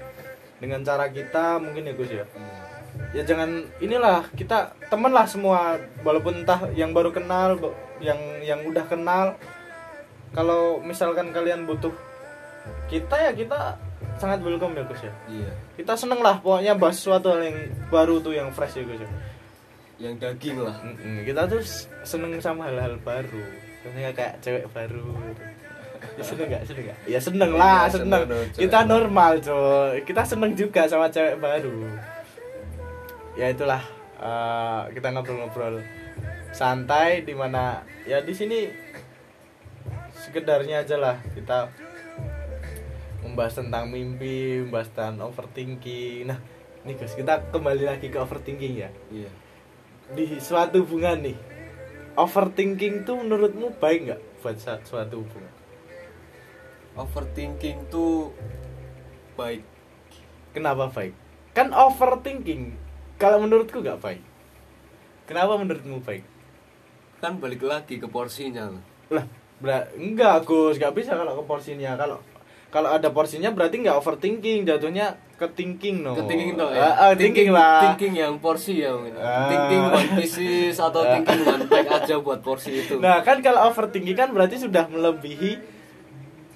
dengan 0.57 0.81
cara 0.81 1.13
kita 1.13 1.61
mungkin 1.61 1.85
ya 1.85 1.93
Gus 1.93 2.09
ya 2.09 2.25
ya 3.17 3.23
jangan 3.25 3.65
inilah 3.81 4.29
kita 4.37 4.77
temen 4.93 5.09
lah 5.09 5.25
semua 5.25 5.81
walaupun 6.05 6.45
entah 6.45 6.69
yang 6.77 6.93
baru 6.93 7.09
kenal 7.09 7.57
yang 8.05 8.21
yang 8.45 8.61
udah 8.69 8.85
kenal. 8.85 9.41
Kalau 10.37 10.85
misalkan 10.85 11.33
kalian 11.33 11.65
butuh 11.65 11.97
kita 12.93 13.17
ya 13.17 13.33
kita 13.33 13.81
sangat 14.21 14.45
welcome 14.45 14.77
ya 14.77 14.85
Gus 14.85 15.01
ya? 15.01 15.15
Iya. 15.33 15.51
Kita 15.81 15.97
seneng 15.97 16.21
lah 16.21 16.45
pokoknya 16.45 16.77
bahas 16.77 17.01
sesuatu 17.01 17.33
hal 17.33 17.41
yang 17.41 17.59
baru 17.89 18.21
tuh 18.21 18.37
yang 18.37 18.53
fresh 18.53 18.77
ya 18.77 18.85
Gus 18.85 19.01
ya? 19.01 19.11
Yang 19.97 20.15
daging 20.21 20.61
lah. 20.61 20.77
Mm-mm, 20.85 21.25
kita 21.25 21.49
tuh 21.49 21.65
seneng 22.05 22.37
sama 22.37 22.69
hal-hal 22.69 23.01
baru. 23.01 23.45
Contohnya 23.81 24.13
kayak 24.13 24.45
cewek 24.45 24.69
baru. 24.77 25.09
Ya, 26.21 26.23
seneng 26.25 26.49
gak 26.53 26.65
seneng 26.69 26.85
gak 26.93 26.99
ya 27.09 27.19
seneng 27.21 27.51
lah 27.57 27.89
Iya, 27.89 27.93
seneng, 27.97 28.25
seneng 28.29 28.45
kita 28.53 28.79
normal 28.85 29.33
coy. 29.41 30.05
Kita 30.05 30.23
seneng 30.29 30.53
juga 30.53 30.85
sama 30.85 31.09
cewek 31.09 31.41
baru 31.41 31.97
ya 33.37 33.53
itulah 33.53 33.85
eh, 34.17 34.83
kita 34.97 35.13
ngobrol-ngobrol 35.13 35.85
santai 36.57 37.21
di 37.21 37.37
mana 37.37 37.85
ya 38.09 38.25
di 38.25 38.33
sini 38.33 38.73
sekedarnya 40.17 40.89
aja 40.89 40.97
lah 40.97 41.17
kita 41.37 41.69
membahas 43.21 43.61
tentang 43.61 43.93
mimpi 43.93 44.65
membahas 44.65 44.89
tentang 44.89 45.29
overthinking. 45.29 46.33
Nah 46.33 46.41
nih 46.89 46.97
Gus 46.97 47.13
kita 47.13 47.53
kembali 47.53 47.85
lagi 47.85 48.09
ke 48.09 48.17
overthinking 48.17 48.75
ya. 48.81 48.91
Iya. 49.13 49.31
Di 50.17 50.41
suatu 50.41 50.81
hubungan 50.81 51.21
nih 51.21 51.37
overthinking 52.17 53.05
tuh 53.05 53.21
menurutmu 53.21 53.77
baik 53.77 54.09
nggak 54.09 54.21
buat 54.41 54.57
suatu 54.57 55.21
hubungan? 55.21 55.55
Overthinking 56.97 57.93
tuh 57.93 58.33
baik. 59.37 59.61
Kenapa 60.57 60.89
baik? 60.89 61.13
Kan 61.53 61.77
overthinking 61.77 62.86
kalau 63.17 63.39
menurutku 63.39 63.81
nggak 63.81 63.99
baik. 63.99 64.23
Kenapa 65.25 65.57
menurutmu 65.57 66.01
baik? 66.01 66.23
Kan 67.19 67.41
balik 67.41 67.63
lagi 67.63 67.97
ke 67.97 68.07
porsinya 68.07 68.71
lah 69.09 69.25
bra- 69.57 69.89
enggak 69.95 70.45
Gus. 70.45 70.77
Nggak 70.77 70.95
bisa 70.95 71.13
kalau 71.13 71.33
ke 71.35 71.45
porsinya. 71.45 71.97
Kalau 71.97 72.21
kalau 72.69 72.93
ada 72.93 73.09
porsinya 73.09 73.49
berarti 73.51 73.81
nggak 73.81 73.97
overthinking. 73.97 74.63
Jatuhnya 74.63 75.17
ke 75.37 75.45
thinking 75.53 76.01
no 76.01 76.13
ke 76.13 76.25
thinking 76.25 76.57
tuh 76.57 76.65
Ah, 76.71 76.97
ah, 77.03 77.13
thinking, 77.13 77.53
lah. 77.53 77.85
thinking 77.85 78.17
yang 78.17 78.41
porsi 78.41 78.81
ya 78.81 78.89
mungkin 78.89 79.17
Ah. 79.17 79.45
thinking 79.47 79.85
one 79.85 80.11
pieces 80.17 80.77
atau 80.77 81.05
thinking 81.05 81.45
one 81.45 81.61
pack 81.67 81.85
aja 81.87 82.17
buat 82.17 82.41
porsi 82.41 82.81
itu. 82.81 82.97
Nah 82.97 83.21
kan 83.21 83.45
kalau 83.45 83.69
overthinking 83.69 84.17
kan 84.17 84.33
berarti 84.33 84.57
sudah 84.57 84.89
melebihi 84.89 85.61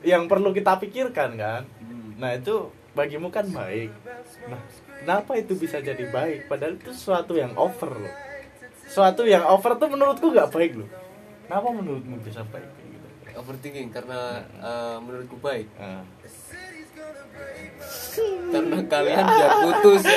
yang 0.01 0.25
perlu 0.27 0.53
kita 0.53 0.77
pikirkan 0.77 1.37
kan. 1.37 1.63
Hmm. 1.77 2.17
Nah 2.17 2.33
itu 2.33 2.69
bagimu 2.93 3.29
kan 3.29 3.45
baik. 3.47 3.93
Nah 4.49 4.61
kenapa 5.01 5.33
itu 5.37 5.57
bisa 5.57 5.81
jadi 5.81 6.05
baik? 6.09 6.47
Padahal 6.47 6.77
itu 6.77 6.93
sesuatu 6.93 7.37
yang 7.37 7.57
over 7.57 7.97
loh. 7.97 8.15
Sesuatu 8.87 9.25
yang 9.25 9.45
over 9.49 9.77
tuh 9.81 9.89
menurutku 9.89 10.31
nggak 10.31 10.53
baik 10.53 10.73
loh. 10.79 10.89
Kenapa 11.49 11.69
menurutmu 11.73 12.17
bisa 12.23 12.45
baik? 12.47 12.69
Gitu. 12.69 12.89
overthinking 13.31 13.95
karena 13.95 14.43
eh, 14.59 14.97
menurutku 15.01 15.39
baik 15.39 15.71
Nah. 15.79 16.03
karena 18.53 18.79
kalian 18.87 19.25
biar 19.25 19.51
putus 19.65 20.03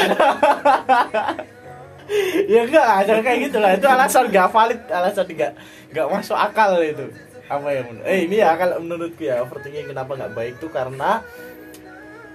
ya 2.51 2.61
enggak 2.67 2.87
ada 3.03 3.13
kayak 3.23 3.39
gitu 3.49 3.57
lah 3.63 3.71
itu 3.77 3.87
alasan 3.87 4.27
gak 4.27 4.51
valid 4.51 4.81
alasan 4.91 5.27
gak 5.31 5.53
gak 5.95 6.07
masuk 6.11 6.35
akal 6.35 6.75
itu 6.83 7.07
apa 7.47 7.67
ya 7.69 7.81
menurut 7.85 8.05
eh 8.07 8.19
ini 8.25 8.35
ya 8.41 8.55
kalau 8.59 8.81
menurutku 8.81 9.23
ya 9.23 9.43
overthinking 9.45 9.91
kenapa 9.91 10.15
nggak 10.15 10.33
baik 10.33 10.53
tuh 10.59 10.71
karena 10.71 11.21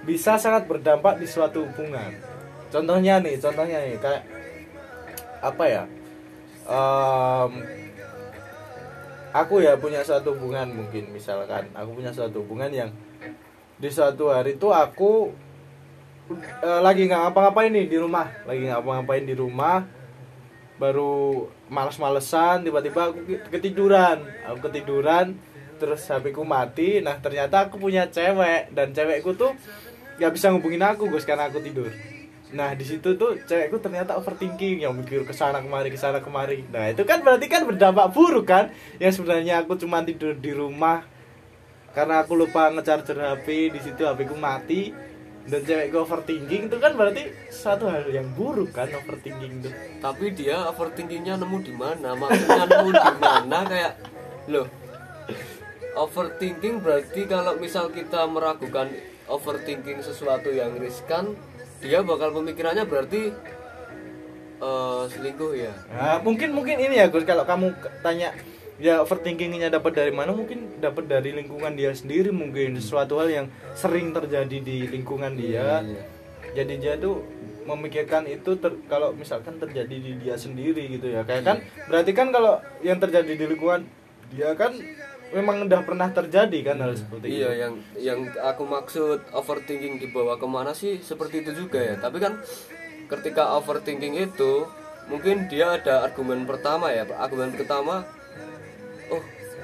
bisa 0.05 0.39
sangat 0.39 0.65
berdampak 0.65 1.19
di 1.19 1.27
suatu 1.27 1.65
hubungan 1.65 2.15
contohnya 2.69 3.21
nih 3.21 3.35
contohnya 3.41 3.77
nih 3.85 3.97
kayak 3.97 4.23
apa 5.39 5.63
ya? 5.65 5.83
Em, 6.69 7.51
aku 9.33 9.61
ya 9.63 9.73
punya 9.79 10.05
suatu 10.05 10.35
hubungan 10.37 10.69
mungkin 10.69 11.09
misalkan. 11.09 11.69
Aku 11.73 11.97
punya 11.97 12.13
suatu 12.13 12.45
hubungan 12.45 12.69
yang 12.69 12.89
di 13.79 13.89
suatu 13.89 14.29
hari 14.29 14.59
itu 14.59 14.67
aku 14.69 15.31
eh, 16.61 16.81
lagi 16.83 17.07
nggak 17.07 17.29
ngapa-ngapain 17.29 17.71
nih 17.73 17.87
di 17.89 17.97
rumah. 17.97 18.27
Lagi 18.45 18.67
nggak 18.67 18.79
ngapa-ngapain 18.81 19.25
di 19.25 19.35
rumah 19.37 19.85
baru 20.79 21.43
males-malesan 21.67 22.63
tiba-tiba 22.63 23.11
aku 23.11 23.19
ke- 23.25 23.43
ketiduran. 23.51 24.23
Aku 24.47 24.59
ketiduran 24.69 25.35
terus 25.79 26.03
HP 26.05 26.35
ku 26.35 26.43
mati. 26.43 26.99
Nah 26.99 27.17
ternyata 27.17 27.67
aku 27.67 27.79
punya 27.79 28.05
cewek 28.11 28.75
dan 28.75 28.91
cewekku 28.91 29.33
tuh 29.33 29.55
nggak 30.19 30.35
bisa 30.35 30.51
ngubungin 30.51 30.83
aku 30.83 31.07
Gus 31.07 31.23
karena 31.23 31.47
aku 31.47 31.63
tidur 31.63 31.87
nah 32.49 32.73
di 32.73 32.81
situ 32.81 33.13
tuh 33.13 33.37
cewekku 33.45 33.77
ternyata 33.77 34.17
overthinking 34.17 34.81
yang 34.81 34.97
mikir 34.97 35.21
ke 35.21 35.33
sana 35.35 35.61
kemari 35.61 35.93
ke 35.93 35.99
sana 35.99 36.17
kemari. 36.17 36.65
Nah 36.73 36.89
itu 36.89 37.05
kan 37.05 37.21
berarti 37.21 37.45
kan 37.45 37.65
berdampak 37.65 38.09
buruk 38.09 38.49
kan? 38.49 38.73
Yang 38.97 39.21
sebenarnya 39.21 39.61
aku 39.61 39.77
cuma 39.77 40.01
tidur 40.01 40.33
di 40.33 40.49
rumah 40.53 41.05
karena 41.93 42.25
aku 42.25 42.33
lupa 42.33 42.73
ngecharger 42.73 43.17
HP 43.17 43.73
di 43.73 43.79
situ 43.81 44.01
HP 44.05 44.25
ku 44.25 44.37
mati. 44.37 44.93
Dan 45.49 45.65
cewekku 45.65 46.05
overthinking 46.05 46.69
itu 46.69 46.77
kan 46.77 46.93
berarti 46.93 47.33
suatu 47.49 47.89
hal 47.89 48.05
yang 48.13 48.29
buruk 48.37 48.69
kan 48.69 48.85
overthinking 48.85 49.65
itu. 49.65 49.69
Tapi 49.97 50.29
dia 50.33 50.69
overthinkingnya 50.69 51.41
nemu 51.41 51.57
di 51.65 51.73
mana? 51.73 52.13
Maksudnya 52.13 52.65
nemu 52.69 52.89
di 52.93 53.13
mana? 53.17 53.57
Kayak 53.71 53.93
loh 54.49 54.69
overthinking 55.99 56.79
berarti 56.79 57.27
kalau 57.27 57.59
misal 57.59 57.91
kita 57.91 58.23
meragukan 58.29 58.87
overthinking 59.27 59.99
sesuatu 59.99 60.47
yang 60.49 60.79
riskan 60.79 61.35
dia 61.79 61.99
bakal 62.03 62.35
pemikirannya 62.35 62.83
berarti 62.85 63.31
eh, 64.59 65.03
selingkuh 65.09 65.51
ya? 65.55 65.73
Nah, 65.91 66.17
mungkin 66.19 66.51
mungkin 66.51 66.77
ini 66.79 66.99
ya 66.99 67.07
Gus. 67.07 67.23
Kalau 67.23 67.47
kamu 67.47 67.71
tanya 68.03 68.35
ya 68.79 69.03
overthinkingnya 69.03 69.67
dapat 69.67 69.91
dari 69.91 70.11
mana 70.15 70.31
mungkin 70.31 70.79
dapat 70.79 71.07
dari 71.07 71.35
lingkungan 71.35 71.75
dia 71.75 71.91
sendiri 71.95 72.31
mungkin. 72.31 72.79
Sesuatu 72.79 73.19
hal 73.19 73.27
yang 73.31 73.47
sering 73.75 74.11
terjadi 74.15 74.57
di 74.59 74.87
lingkungan 74.87 75.35
dia. 75.35 75.83
Iya. 75.83 76.03
jadi 76.49 76.73
dia 76.81 76.93
tuh 76.97 77.21
memikirkan 77.69 78.25
itu 78.25 78.57
ter- 78.57 78.81
kalau 78.89 79.13
misalkan 79.13 79.61
terjadi 79.61 79.93
di 80.01 80.11
dia 80.17 80.33
sendiri 80.33 80.89
gitu 80.89 81.13
ya. 81.13 81.21
Kayak 81.21 81.43
kan 81.45 81.57
berarti 81.85 82.11
kan 82.17 82.33
kalau 82.33 82.57
yang 82.81 82.97
terjadi 82.97 83.37
di 83.37 83.45
lingkungan 83.45 83.85
dia 84.33 84.57
kan 84.57 84.73
memang 85.29 85.69
udah 85.69 85.81
pernah 85.85 86.09
terjadi 86.09 86.73
kan 86.73 86.77
hal 86.81 86.93
seperti 86.97 87.25
Iya, 87.29 87.49
itu 87.53 87.61
yang 87.61 87.73
yang 87.97 88.19
aku 88.41 88.63
maksud 88.65 89.19
overthinking 89.33 90.01
dibawa 90.01 90.41
ke 90.41 90.47
mana 90.49 90.73
sih 90.73 90.97
seperti 91.01 91.45
itu 91.45 91.65
juga 91.65 91.79
ya. 91.81 91.95
Tapi 92.01 92.17
kan 92.17 92.41
ketika 93.09 93.57
overthinking 93.57 94.17
itu 94.17 94.65
mungkin 95.09 95.49
dia 95.49 95.77
ada 95.77 96.05
argumen 96.05 96.45
pertama 96.45 96.89
ya. 96.93 97.05
Argumen 97.17 97.53
pertama, 97.53 98.05
oh 99.09 99.21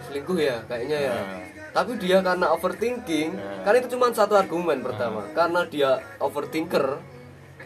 selingkuh 0.10 0.38
ya 0.38 0.62
kayaknya 0.69 0.99
ya. 1.12 1.15
Nah. 1.17 1.43
Tapi 1.75 1.91
dia 1.99 2.23
karena 2.23 2.56
overthinking, 2.56 3.36
kan 3.67 3.75
itu 3.75 3.91
cuma 3.91 4.08
satu 4.15 4.39
argumen 4.39 4.80
pertama. 4.80 5.28
Karena 5.36 5.67
dia 5.67 5.99
overthinker, 6.23 7.04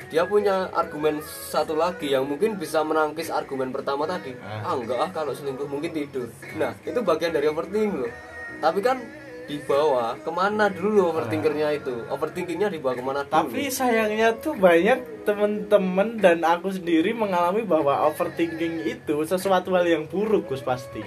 dia 0.10 0.26
punya 0.26 0.68
argumen 0.72 1.22
satu 1.24 1.74
lagi 1.74 2.10
yang 2.10 2.26
mungkin 2.26 2.58
bisa 2.58 2.82
menangkis 2.82 3.30
argumen 3.30 3.70
pertama 3.70 4.04
tadi. 4.04 4.34
Ah 4.42 4.74
enggak 4.74 4.98
ah 4.98 5.10
kalau 5.10 5.32
selingkuh 5.32 5.66
mungkin 5.66 5.90
tidur. 5.90 6.28
Nah 6.56 6.74
itu 6.82 7.00
bagian 7.00 7.30
dari 7.30 7.46
overthinking 7.46 7.94
loh. 7.96 8.14
Tapi 8.58 8.82
kan 8.82 8.98
dibawa 9.46 10.14
ke 10.16 10.30
mana 10.30 10.70
dulu 10.70 11.10
overthinkernya 11.10 11.74
itu? 11.76 12.06
Overthinkingnya 12.06 12.70
dibawa 12.70 12.94
ke 12.94 13.02
mana 13.02 13.22
dulu? 13.22 13.34
tapi 13.34 13.66
sayangnya 13.68 14.34
tuh 14.36 14.54
banyak 14.54 15.26
temen-temen 15.26 16.18
dan 16.18 16.42
aku 16.42 16.70
sendiri 16.70 17.14
mengalami 17.14 17.62
bahwa 17.62 18.06
overthinking 18.06 18.86
itu 18.86 19.16
sesuatu 19.24 19.74
hal 19.74 19.86
yang 19.86 20.04
buruk 20.06 20.50
Gus 20.50 20.62
pasti 20.62 21.02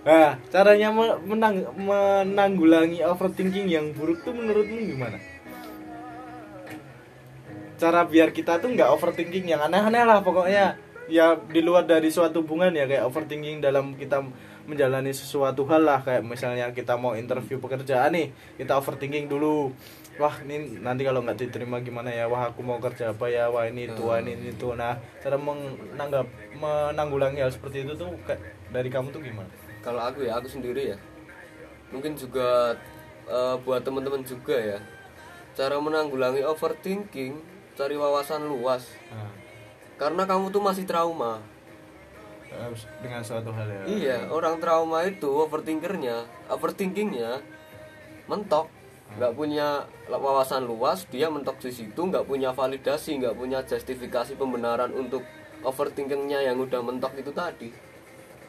Nah, 0.00 0.40
caranya 0.48 0.88
me- 0.88 1.20
menang- 1.22 1.76
menanggulangi 1.76 3.04
overthinking 3.04 3.68
yang 3.68 3.92
buruk 3.92 4.24
tuh 4.24 4.32
menurutmu 4.32 4.80
gimana? 4.86 5.20
Cara 7.80 8.04
biar 8.04 8.36
kita 8.36 8.60
tuh 8.60 8.76
nggak 8.76 8.92
overthinking 8.92 9.56
yang 9.56 9.64
aneh-aneh 9.64 10.04
lah 10.04 10.20
pokoknya. 10.20 10.76
Ya 11.08 11.32
di 11.34 11.64
luar 11.64 11.88
dari 11.88 12.12
suatu 12.12 12.44
hubungan 12.44 12.70
ya 12.76 12.84
kayak 12.84 13.08
overthinking 13.08 13.64
dalam 13.64 13.96
kita 13.96 14.20
menjalani 14.68 15.16
sesuatu 15.16 15.64
hal 15.64 15.88
lah. 15.88 16.04
Kayak 16.04 16.28
misalnya 16.28 16.68
kita 16.76 17.00
mau 17.00 17.16
interview 17.16 17.56
pekerjaan 17.56 18.12
nih 18.12 18.28
kita 18.60 18.76
overthinking 18.76 19.32
dulu. 19.32 19.72
Wah 20.20 20.36
ini 20.44 20.76
nanti 20.84 21.08
kalau 21.08 21.24
nggak 21.24 21.40
diterima 21.40 21.80
gimana 21.80 22.12
ya? 22.12 22.28
Wah 22.28 22.52
aku 22.52 22.60
mau 22.60 22.76
kerja 22.76 23.16
apa 23.16 23.32
ya? 23.32 23.48
Wah 23.48 23.64
ini 23.64 23.88
itu 23.88 24.04
wah 24.04 24.20
ini 24.20 24.52
itu. 24.52 24.76
Nah 24.76 25.00
cara 25.24 25.40
menanggap 25.40 26.28
menanggulangi 26.60 27.40
hal 27.40 27.48
seperti 27.48 27.88
itu 27.88 27.96
tuh 27.96 28.12
kayak 28.28 28.44
dari 28.68 28.92
kamu 28.92 29.08
tuh 29.08 29.24
gimana? 29.24 29.48
Kalau 29.80 30.04
aku 30.04 30.28
ya, 30.28 30.36
aku 30.36 30.52
sendiri 30.52 30.92
ya. 30.92 30.98
Mungkin 31.88 32.12
juga 32.14 32.76
eh, 33.24 33.56
buat 33.64 33.80
teman-teman 33.80 34.20
juga 34.20 34.60
ya. 34.60 34.78
Cara 35.56 35.80
menanggulangi 35.80 36.44
overthinking, 36.44 37.40
cari 37.74 37.94
wawasan 37.94 38.44
luas. 38.44 38.86
Nah, 39.10 39.30
Karena 39.96 40.24
kamu 40.24 40.48
tuh 40.48 40.60
masih 40.60 40.88
trauma. 40.88 41.38
dengan 42.98 43.22
suatu 43.22 43.54
hal 43.54 43.68
ya 43.68 43.82
Iya, 43.86 44.18
orang 44.26 44.58
trauma 44.58 45.06
itu 45.06 45.30
overthinkernya, 45.30 46.26
overthinkingnya 46.50 47.38
mentok, 48.26 48.66
nggak 49.14 49.32
punya 49.32 49.86
wawasan 50.08 50.66
luas, 50.66 51.06
dia 51.06 51.30
mentok 51.30 51.62
di 51.62 51.70
situ, 51.70 52.00
nggak 52.00 52.26
punya 52.26 52.50
validasi, 52.50 53.22
nggak 53.22 53.38
punya 53.38 53.62
justifikasi 53.62 54.34
pembenaran 54.34 54.90
untuk 54.90 55.22
overthinkingnya 55.62 56.42
yang 56.42 56.58
udah 56.58 56.82
mentok 56.82 57.14
itu 57.16 57.30
tadi. 57.30 57.70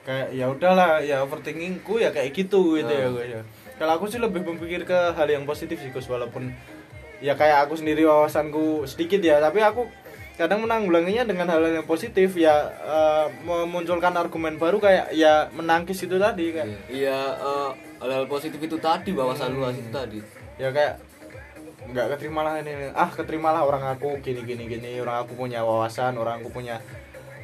kayak 0.01 0.33
ya 0.33 0.49
udahlah 0.49 0.97
ya 1.05 1.21
overthinkingku 1.21 2.01
ya 2.01 2.09
kayak 2.09 2.33
gitu 2.33 2.81
gitu 2.81 2.89
ya 2.89 3.05
gue 3.05 3.25
ya 3.37 3.41
kalau 3.77 4.01
aku 4.01 4.09
sih 4.09 4.17
lebih 4.17 4.41
berpikir 4.41 4.81
ke 4.81 5.13
hal 5.13 5.29
yang 5.29 5.45
positif 5.45 5.77
sih 5.77 5.93
Gus 5.93 6.09
walaupun 6.09 6.49
ya 7.21 7.37
kayak 7.37 7.69
aku 7.69 7.77
sendiri 7.77 8.03
wawasanku 8.03 8.83
sedikit 8.85 9.21
ya. 9.21 9.37
Tapi 9.37 9.61
aku 9.61 9.85
kadang 10.35 10.65
menanggulanginya 10.65 11.23
dengan 11.23 11.47
hal 11.47 11.61
yang 11.63 11.85
positif. 11.85 12.33
Ya 12.35 12.53
eh, 12.81 13.25
memunculkan 13.45 14.13
argumen 14.13 14.57
baru 14.57 14.81
kayak 14.81 15.13
ya 15.13 15.47
menangkis 15.53 16.01
itu 16.01 16.17
tadi 16.17 16.51
kayak. 16.51 16.67
Iya, 16.89 17.19
eh, 17.37 17.69
hal-hal 18.01 18.25
positif 18.25 18.57
itu 18.57 18.77
tadi, 18.77 19.13
wawasan 19.13 19.53
luas 19.53 19.77
itu 19.77 19.93
tadi. 19.93 20.19
ya 20.57 20.69
kayak 20.69 20.97
nggak 21.81 22.07
keterimalah 22.17 22.61
ini. 22.61 22.93
Ah 22.93 23.09
keterimalah 23.09 23.65
orang 23.65 23.83
aku 23.89 24.17
gini 24.21 24.41
gini 24.41 24.65
gini. 24.65 24.97
Orang 24.97 25.25
aku 25.25 25.33
punya 25.33 25.61
wawasan 25.61 26.17
orang 26.17 26.41
aku 26.41 26.53
punya 26.53 26.77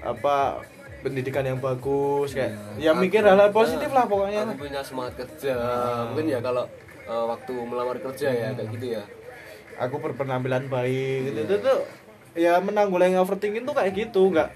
apa 0.02 0.62
pendidikan 1.02 1.46
yang 1.46 1.58
bagus 1.58 2.34
kayak. 2.34 2.54
Ya 2.78 2.94
Aku- 2.94 3.02
mikir 3.02 3.22
hal-hal 3.22 3.50
positif 3.50 3.90
lah 3.90 4.06
Aku 4.06 4.18
pokoknya 4.18 4.42
punya 4.54 4.82
semangat 4.82 5.14
kerja, 5.16 5.54
mungkin 6.10 6.26
ya 6.30 6.40
kalau 6.42 6.66
eh, 7.06 7.26
waktu 7.26 7.54
melamar 7.54 7.98
kerja 8.02 8.28
ya 8.28 8.50
kayak 8.54 8.70
gitu 8.74 8.88
ya. 8.98 9.04
Aku 9.78 10.02
berpenampilan 10.02 10.68
baik 10.68 11.32
gitu. 11.32 11.40
Itu 11.46 11.56
tuh 11.62 11.80
ya 12.38 12.58
menanggulangi 12.62 13.18
overthinking 13.18 13.66
tuh 13.66 13.78
kayak 13.78 13.94
gitu. 13.94 14.34
Nggak 14.34 14.50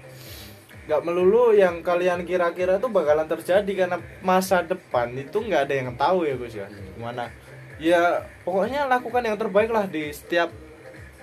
nggak 0.82 1.02
melulu 1.06 1.54
yang 1.54 1.78
kalian 1.86 2.26
kira-kira 2.26 2.82
tuh 2.82 2.90
bakalan 2.90 3.30
terjadi 3.30 3.86
karena 3.86 4.02
masa 4.18 4.66
depan 4.66 5.14
itu 5.14 5.38
nggak 5.38 5.70
ada 5.70 5.74
yang 5.78 5.90
tahu 5.94 6.26
ya 6.26 6.34
Gus 6.34 6.54
ya. 6.58 6.66
Gimana? 6.98 7.30
Ya 7.78 8.26
pokoknya 8.42 8.90
lakukan 8.90 9.22
yang 9.22 9.38
terbaik 9.38 9.70
lah 9.70 9.86
di 9.86 10.10
setiap 10.10 10.50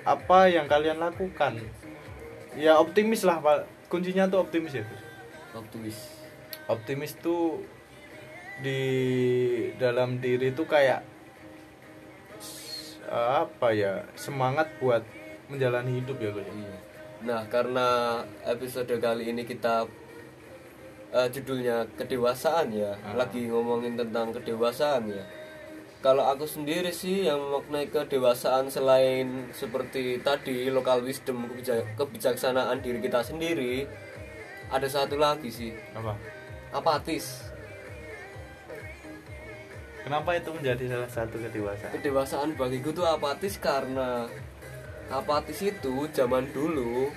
apa 0.08 0.48
yang 0.48 0.66
kalian 0.72 1.00
lakukan. 1.00 1.60
Ya 2.56 2.80
optimis 2.80 3.28
lah 3.28 3.44
pak. 3.44 3.68
Kuncinya 3.92 4.32
tuh 4.32 4.48
optimis 4.48 4.74
ya 4.76 4.84
Gus. 4.88 5.04
Optimis. 5.56 5.98
optimis 6.70 7.18
tuh 7.18 7.66
di 8.62 8.78
dalam 9.82 10.22
diri 10.22 10.54
tuh 10.54 10.70
kayak 10.70 11.02
apa 13.10 13.74
ya 13.74 14.06
semangat 14.14 14.70
buat 14.78 15.02
menjalani 15.50 15.98
hidup 16.00 16.22
ya 16.22 16.30
Gus 16.30 16.46
ya? 16.46 16.54
Iya. 16.54 16.78
Nah, 17.20 17.42
karena 17.52 17.88
episode 18.46 18.96
kali 19.02 19.34
ini 19.34 19.44
kita 19.44 19.84
eh, 21.12 21.28
judulnya 21.34 21.90
kedewasaan 21.98 22.70
ya, 22.72 22.94
lagi 23.18 23.50
ngomongin 23.50 23.98
tentang 23.98 24.30
kedewasaan 24.32 25.10
ya. 25.10 25.26
Kalau 26.00 26.24
aku 26.24 26.48
sendiri 26.48 26.96
sih 26.96 27.28
yang 27.28 27.44
memaknai 27.44 27.92
kedewasaan 27.92 28.72
selain 28.72 29.52
seperti 29.52 30.24
tadi 30.24 30.72
local 30.72 31.04
wisdom 31.04 31.44
kebijak- 31.52 31.98
kebijaksanaan 32.00 32.80
diri 32.80 33.04
kita 33.04 33.20
sendiri, 33.20 33.84
ada 34.72 34.88
satu 34.88 35.20
lagi 35.20 35.52
sih, 35.52 35.76
apa 35.92 36.16
apatis. 36.72 37.49
Kenapa 40.04 40.30
itu 40.36 40.50
menjadi 40.54 40.84
salah 40.90 41.12
satu 41.12 41.36
kedewasaan 41.40 41.92
Kedewasaan 42.00 42.50
bagiku 42.56 42.90
tuh 42.92 43.06
apatis 43.06 43.56
karena 43.58 44.26
apatis 45.10 45.60
itu 45.62 46.06
zaman 46.14 46.46
dulu 46.54 47.10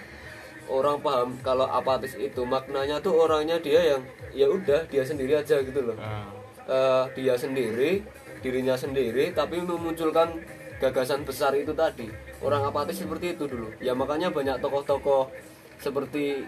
orang 0.71 0.99
paham 1.05 1.37
kalau 1.45 1.66
apatis 1.68 2.16
itu 2.16 2.42
maknanya 2.47 3.03
tuh 3.03 3.12
orangnya 3.12 3.61
dia 3.61 3.97
yang 3.97 4.03
ya 4.33 4.47
udah 4.49 4.88
dia 4.88 5.05
sendiri 5.05 5.37
aja 5.37 5.61
gitu 5.61 5.81
loh. 5.92 5.97
Ah, 6.01 6.29
Eh, 6.62 7.05
dia 7.18 7.35
sendiri, 7.35 8.07
dirinya 8.38 8.79
sendiri 8.79 9.35
tapi 9.35 9.59
memunculkan 9.59 10.38
gagasan 10.79 11.27
besar 11.27 11.59
itu 11.59 11.75
tadi. 11.75 12.07
Orang 12.38 12.62
apatis 12.62 13.03
seperti 13.03 13.35
itu 13.35 13.51
dulu. 13.51 13.75
Ya 13.83 13.99
makanya 13.99 14.31
banyak 14.31 14.62
tokoh-tokoh 14.62 15.27
seperti 15.83 16.47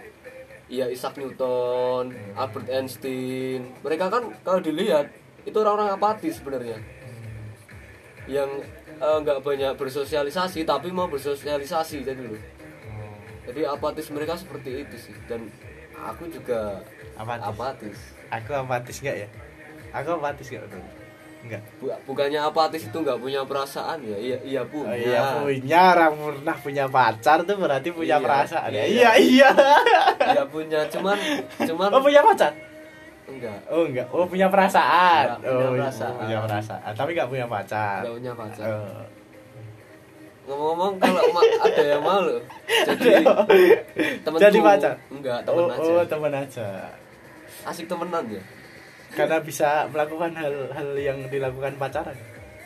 ya 0.70 0.86
Isaac 0.86 1.18
Newton, 1.18 2.14
Albert 2.38 2.70
Einstein. 2.70 3.74
Mereka 3.82 4.06
kan 4.06 4.30
kalau 4.46 4.62
dilihat 4.62 5.10
itu 5.44 5.54
orang-orang 5.54 5.92
apatis 5.92 6.36
sebenarnya. 6.36 6.78
Yang 8.24 8.50
eh, 8.96 9.16
nggak 9.20 9.38
banyak 9.40 9.72
bersosialisasi 9.74 10.64
tapi 10.64 10.88
mau 10.88 11.06
bersosialisasi 11.06 12.02
jadi 12.02 12.16
dulu 12.16 12.38
jadi 13.44 13.68
apatis 13.68 14.08
mereka 14.08 14.34
seperti 14.34 14.82
itu 14.82 14.96
sih. 14.98 15.12
Dan 15.28 15.52
aku 15.94 16.24
juga 16.26 16.80
Apatis. 17.14 17.44
apatis. 17.46 17.98
Aku 18.32 18.50
apatis 18.50 18.96
nggak 18.98 19.16
ya? 19.20 19.28
Aku 19.92 20.16
apatis 20.16 20.48
nggak 20.48 20.64
betul 20.64 20.80
nggak. 21.44 21.60
Bu- 21.76 22.00
bukannya 22.08 22.40
apatis 22.40 22.88
itu 22.88 22.96
nggak 22.96 23.20
punya 23.20 23.44
perasaan 23.44 24.00
ya? 24.00 24.16
Iya 24.16 24.38
iya 24.40 24.62
punya. 24.64 24.88
Oh, 24.88 24.96
iya 24.96 25.20
punya. 25.36 25.80
Orang 25.92 26.12
pernah 26.16 26.56
punya 26.56 26.84
pacar 26.88 27.44
tuh 27.44 27.56
berarti 27.60 27.88
punya 27.92 28.16
Iya, 28.16 28.24
perasaan 28.24 28.70
ya? 28.72 28.84
Iya. 28.88 28.88
iya 28.88 29.10
iya. 29.20 29.50
Iya 30.24 30.44
punya 30.48 30.80
cuman 30.88 31.18
cuman 31.68 31.88
oh 31.92 32.00
punya 32.00 32.24
pacar 32.24 32.52
enggak. 33.28 33.58
Oh 33.72 33.82
enggak. 33.88 34.06
Oh 34.12 34.24
punya 34.28 34.46
perasaan. 34.52 35.24
Nggak 35.38 35.40
punya 35.40 35.66
oh 35.68 35.72
perasaan. 35.76 36.14
punya 36.20 36.38
perasaan. 36.44 36.92
Tapi 36.92 37.10
nggak 37.16 37.28
punya 37.30 37.46
pacar. 37.48 38.00
Enggak 38.04 38.14
punya 38.20 38.32
pacar. 38.36 38.66
Oh. 38.68 39.04
ngomong-ngomong 40.44 41.00
kalau 41.00 41.22
ada 41.64 41.82
yang 41.88 42.02
mau 42.04 42.20
loh. 42.20 42.40
Jadi 42.68 43.12
temenku. 44.20 44.42
Jadi 44.44 44.58
pacar? 44.60 44.94
enggak 45.08 45.38
temen 45.40 45.64
oh, 45.64 45.72
aja. 45.72 45.80
oh 45.88 46.02
teman 46.04 46.32
aja. 46.36 46.68
Asik 47.64 47.88
temenan 47.88 48.24
ya? 48.28 48.42
Karena 49.16 49.40
bisa 49.40 49.88
melakukan 49.88 50.36
hal-hal 50.36 50.88
yang 51.00 51.18
dilakukan 51.32 51.80
pacaran. 51.80 52.16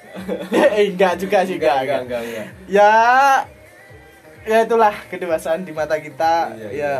Eh 0.75 0.91
enggak 0.91 1.21
juga 1.23 1.47
sih 1.47 1.61
enggak, 1.61 1.87
enggak 1.87 2.01
enggak. 2.09 2.23
enggak 2.25 2.47
ya 2.67 2.93
ya 4.49 4.59
itulah 4.65 4.95
kedewasaan 5.13 5.63
di 5.63 5.71
mata 5.71 6.01
kita. 6.01 6.57
Iya, 6.57 6.69
ya 6.73 6.93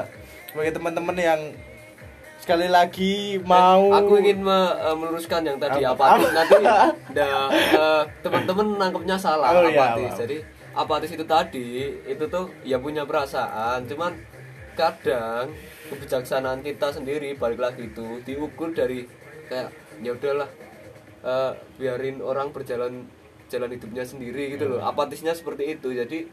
bagi 0.55 0.71
teman-teman 0.71 1.17
yang 1.17 1.41
sekali 2.49 2.65
lagi 2.65 3.37
mau 3.45 3.93
aku 3.93 4.25
ingin 4.25 4.41
me- 4.41 4.73
eh, 4.73 4.97
meluruskan 4.97 5.45
yang 5.45 5.61
tadi 5.61 5.85
Apa? 5.85 6.17
apatis 6.17 6.33
nanti 6.33 6.57
eh, 7.13 8.03
teman-teman 8.25 8.67
nangkepnya 8.81 9.21
salah 9.21 9.53
Oh, 9.53 9.69
iya, 9.69 9.77
apatis 9.77 10.17
apa? 10.17 10.21
jadi 10.25 10.37
apatis 10.73 11.11
itu 11.13 11.25
tadi? 11.29 11.69
Itu 12.09 12.25
tuh 12.33 12.49
ya 12.65 12.81
punya 12.81 13.05
perasaan 13.05 13.85
cuman 13.85 14.17
kadang 14.73 15.53
kebijaksanaan 15.93 16.65
kita 16.65 16.89
sendiri 16.89 17.37
balik 17.37 17.61
lagi 17.61 17.93
itu 17.93 18.25
diukur 18.25 18.73
dari 18.73 19.05
kayak 19.53 19.69
ya 20.01 20.17
udahlah 20.17 20.49
eh, 21.21 21.53
biarin 21.77 22.25
orang 22.25 22.49
berjalan 22.49 23.13
jalan 23.53 23.77
hidupnya 23.77 24.09
sendiri 24.09 24.57
gitu 24.57 24.73
loh. 24.73 24.81
Apatisnya 24.81 25.37
seperti 25.37 25.77
itu? 25.77 25.93
Jadi 25.93 26.25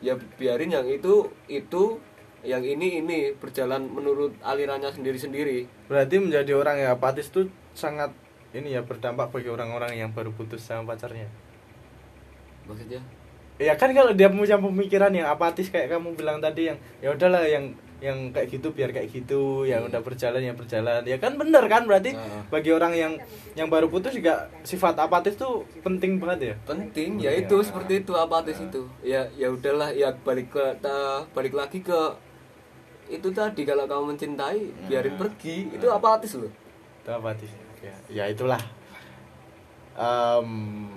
ya 0.00 0.16
biarin 0.16 0.72
yang 0.72 0.88
itu 0.88 1.28
itu 1.44 2.00
yang 2.46 2.62
ini 2.62 3.02
ini 3.02 3.34
berjalan 3.34 3.86
menurut 3.90 4.34
alirannya 4.42 4.90
sendiri-sendiri. 4.94 5.66
Berarti 5.90 6.22
menjadi 6.22 6.52
orang 6.54 6.76
yang 6.78 6.94
apatis 6.94 7.30
tuh 7.30 7.50
sangat 7.74 8.14
ini 8.54 8.72
ya 8.74 8.82
berdampak 8.82 9.28
bagi 9.34 9.50
orang-orang 9.50 9.98
yang 9.98 10.10
baru 10.14 10.30
putus 10.32 10.62
sama 10.64 10.94
pacarnya. 10.94 11.26
Maksudnya? 12.68 13.00
Ya 13.58 13.74
kan 13.74 13.90
kalau 13.90 14.14
dia 14.14 14.30
punya 14.30 14.54
pemikiran 14.54 15.10
yang 15.10 15.26
apatis 15.26 15.66
kayak 15.66 15.90
kamu 15.90 16.14
bilang 16.14 16.38
tadi 16.38 16.70
yang 16.70 16.78
ya 17.02 17.10
udahlah 17.10 17.42
yang 17.42 17.74
yang 17.98 18.30
kayak 18.30 18.54
gitu 18.54 18.70
biar 18.70 18.94
kayak 18.94 19.10
gitu 19.10 19.66
yang 19.66 19.82
udah 19.82 19.98
berjalan 19.98 20.38
yang 20.38 20.54
berjalan. 20.54 21.02
Ya 21.02 21.18
kan 21.18 21.34
bener 21.34 21.66
kan 21.66 21.82
berarti 21.82 22.14
Heeh. 22.14 22.42
bagi 22.46 22.70
orang 22.70 22.94
yang 22.94 23.12
yang 23.58 23.66
baru 23.66 23.90
putus 23.90 24.14
juga 24.14 24.46
sifat 24.62 24.94
apatis 25.02 25.34
tuh 25.34 25.66
penting 25.82 26.22
banget 26.22 26.38
ya. 26.38 26.54
Penting 26.62 27.18
ya 27.18 27.34
itu 27.34 27.58
seperti 27.66 28.06
itu 28.06 28.14
apatis 28.14 28.62
itu. 28.62 28.86
Ya 29.02 29.26
ya 29.34 29.50
udahlah 29.50 29.90
ya 29.90 30.14
balik 30.22 30.54
ke 30.54 30.62
ta- 30.78 31.26
balik 31.34 31.58
lagi 31.58 31.82
ke 31.82 31.98
itu 33.08 33.28
tadi 33.32 33.64
kalau 33.64 33.84
kamu 33.84 34.14
mencintai 34.14 34.60
biarin 34.86 35.16
pergi. 35.16 35.72
Itu 35.72 35.88
apatis 35.88 36.36
loh 36.36 36.52
itu 36.98 37.16
apatis 37.16 37.48
ya, 37.80 37.96
ya 38.12 38.24
itulah. 38.28 38.60
Em, 39.96 40.50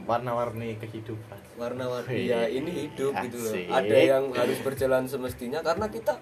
warna-warni 0.04 0.76
kehidupan. 0.76 1.40
Warna-warni. 1.56 2.28
Ya 2.28 2.46
ini 2.46 2.86
hidup 2.86 3.16
gitu 3.24 3.38
loh. 3.40 3.54
Asik. 3.56 3.66
ada 3.72 3.96
yang 3.98 4.24
harus 4.36 4.60
berjalan 4.60 5.08
semestinya 5.08 5.64
karena 5.64 5.88
kita 5.88 6.20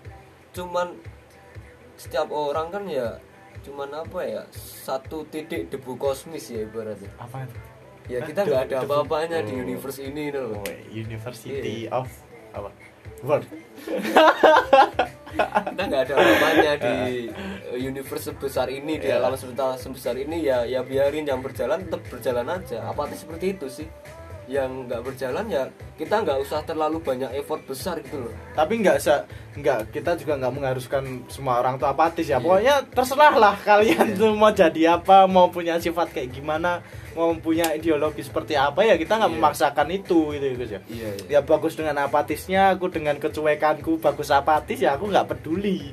cuman 0.54 0.94
setiap 1.98 2.30
orang 2.30 2.70
kan 2.70 2.86
ya 2.86 3.18
cuman 3.66 3.92
apa 3.92 4.20
ya 4.24 4.42
satu 4.54 5.26
titik 5.28 5.68
debu 5.68 5.98
kosmis 5.98 6.54
ya 6.54 6.64
ibaratnya. 6.64 7.10
Apa 7.18 7.44
itu? 7.44 7.58
ya 8.10 8.20
kita 8.22 8.42
nggak 8.42 8.62
ada 8.70 8.78
apa-apanya 8.86 9.42
di 9.42 9.54
Oh. 9.54 9.62
universe 9.66 10.00
ini 10.02 10.30
loh. 10.30 10.54
Oh, 10.54 10.66
University 10.88 11.90
Iya. 11.90 11.98
of 11.98 12.10
apa? 12.54 12.70
World 13.26 13.46
kita 15.32 15.82
nggak 15.86 16.02
ada 16.06 16.14
apa-apanya 16.16 16.74
di 16.78 16.96
uh, 17.30 17.78
universe 17.78 18.30
sebesar 18.30 18.68
ini 18.68 18.98
di 18.98 19.08
Iya. 19.08 19.22
alam 19.22 19.34
semesta 19.34 19.76
sebesar 19.76 20.16
ini 20.16 20.42
ya 20.42 20.64
ya 20.64 20.82
biarin 20.82 21.24
yang 21.24 21.40
berjalan 21.40 21.86
tetap 21.86 22.02
berjalan 22.08 22.48
aja. 22.48 22.86
Apa 22.86 23.10
seperti 23.12 23.54
itu 23.54 23.68
sih? 23.68 23.88
Yang 24.50 24.90
nggak 24.90 25.02
berjalan 25.06 25.46
ya 25.46 25.64
kita 25.94 26.26
nggak 26.26 26.42
usah 26.42 26.66
terlalu 26.66 26.98
banyak 27.00 27.30
effort 27.38 27.62
besar 27.64 28.02
gitu 28.02 28.26
loh. 28.26 28.34
Tapi 28.58 28.82
nggak 28.82 28.98
se 28.98 29.14
nggak 29.54 29.94
kita 29.94 30.18
juga 30.18 30.42
nggak 30.42 30.54
mengharuskan 30.54 31.04
semua 31.30 31.62
orang 31.62 31.78
tuh 31.78 31.86
apatis 31.86 32.26
ya. 32.26 32.38
Iya. 32.38 32.42
pokoknya 32.42 32.76
terserah 32.90 33.36
lah 33.38 33.54
kalian 33.62 34.18
tuh 34.18 34.34
mau 34.34 34.50
jadi 34.50 34.98
apa 34.98 35.30
mau 35.30 35.54
punya 35.54 35.78
sifat 35.78 36.10
kayak 36.10 36.34
gimana 36.34 36.82
mau 37.20 37.36
punya 37.36 37.76
ideologi 37.76 38.24
seperti 38.24 38.56
apa 38.56 38.80
ya 38.82 38.96
kita 38.96 39.20
nggak 39.20 39.28
Iya. 39.28 39.40
memaksakan 39.44 39.88
itu 39.92 40.32
gitu 40.32 40.46
Gus 40.56 40.72
ya? 40.72 40.82
Iya 40.88 41.10
ya 41.28 41.40
bagus 41.44 41.76
dengan 41.76 42.00
apatisnya 42.00 42.72
aku 42.72 42.88
dengan 42.88 43.20
kecuekanku 43.20 44.00
bagus 44.00 44.32
apatis 44.32 44.80
ya 44.80 44.96
aku 44.96 45.12
nggak 45.12 45.28
peduli. 45.28 45.92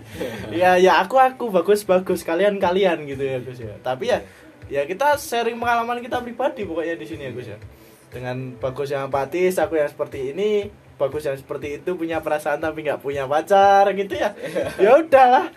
Ya 0.55 0.79
ya 0.79 1.03
aku 1.03 1.19
aku 1.19 1.51
bagus 1.51 1.83
bagus 1.83 2.23
kalian 2.23 2.57
kalian 2.57 3.03
gitu 3.05 3.27
ya 3.27 3.43
Gus 3.43 3.59
ya? 3.59 3.75
Tapi 3.83 4.15
ya 4.15 4.23
ya 4.71 4.83
kita 4.83 5.19
sharing 5.19 5.59
pengalaman 5.59 5.99
kita 5.99 6.23
pribadi 6.23 6.63
pokoknya 6.63 6.95
di 6.95 7.05
sini 7.05 7.27
ya 7.27 7.33
Gus 7.35 7.49
ya? 7.51 7.59
Dengan 8.07 8.55
bagus 8.57 8.89
yang 8.89 9.11
apatis 9.11 9.59
aku 9.59 9.75
yang 9.75 9.91
seperti 9.91 10.31
ini 10.31 10.71
bagus 10.95 11.27
yang 11.27 11.35
seperti 11.35 11.77
itu 11.77 11.93
punya 11.93 12.23
perasaan 12.23 12.63
tapi 12.63 12.87
nggak 12.87 13.03
punya 13.03 13.27
pacar 13.27 13.91
gitu 13.93 14.15
ya? 14.15 14.31
Ya 14.79 14.95
udahlah. 14.97 15.51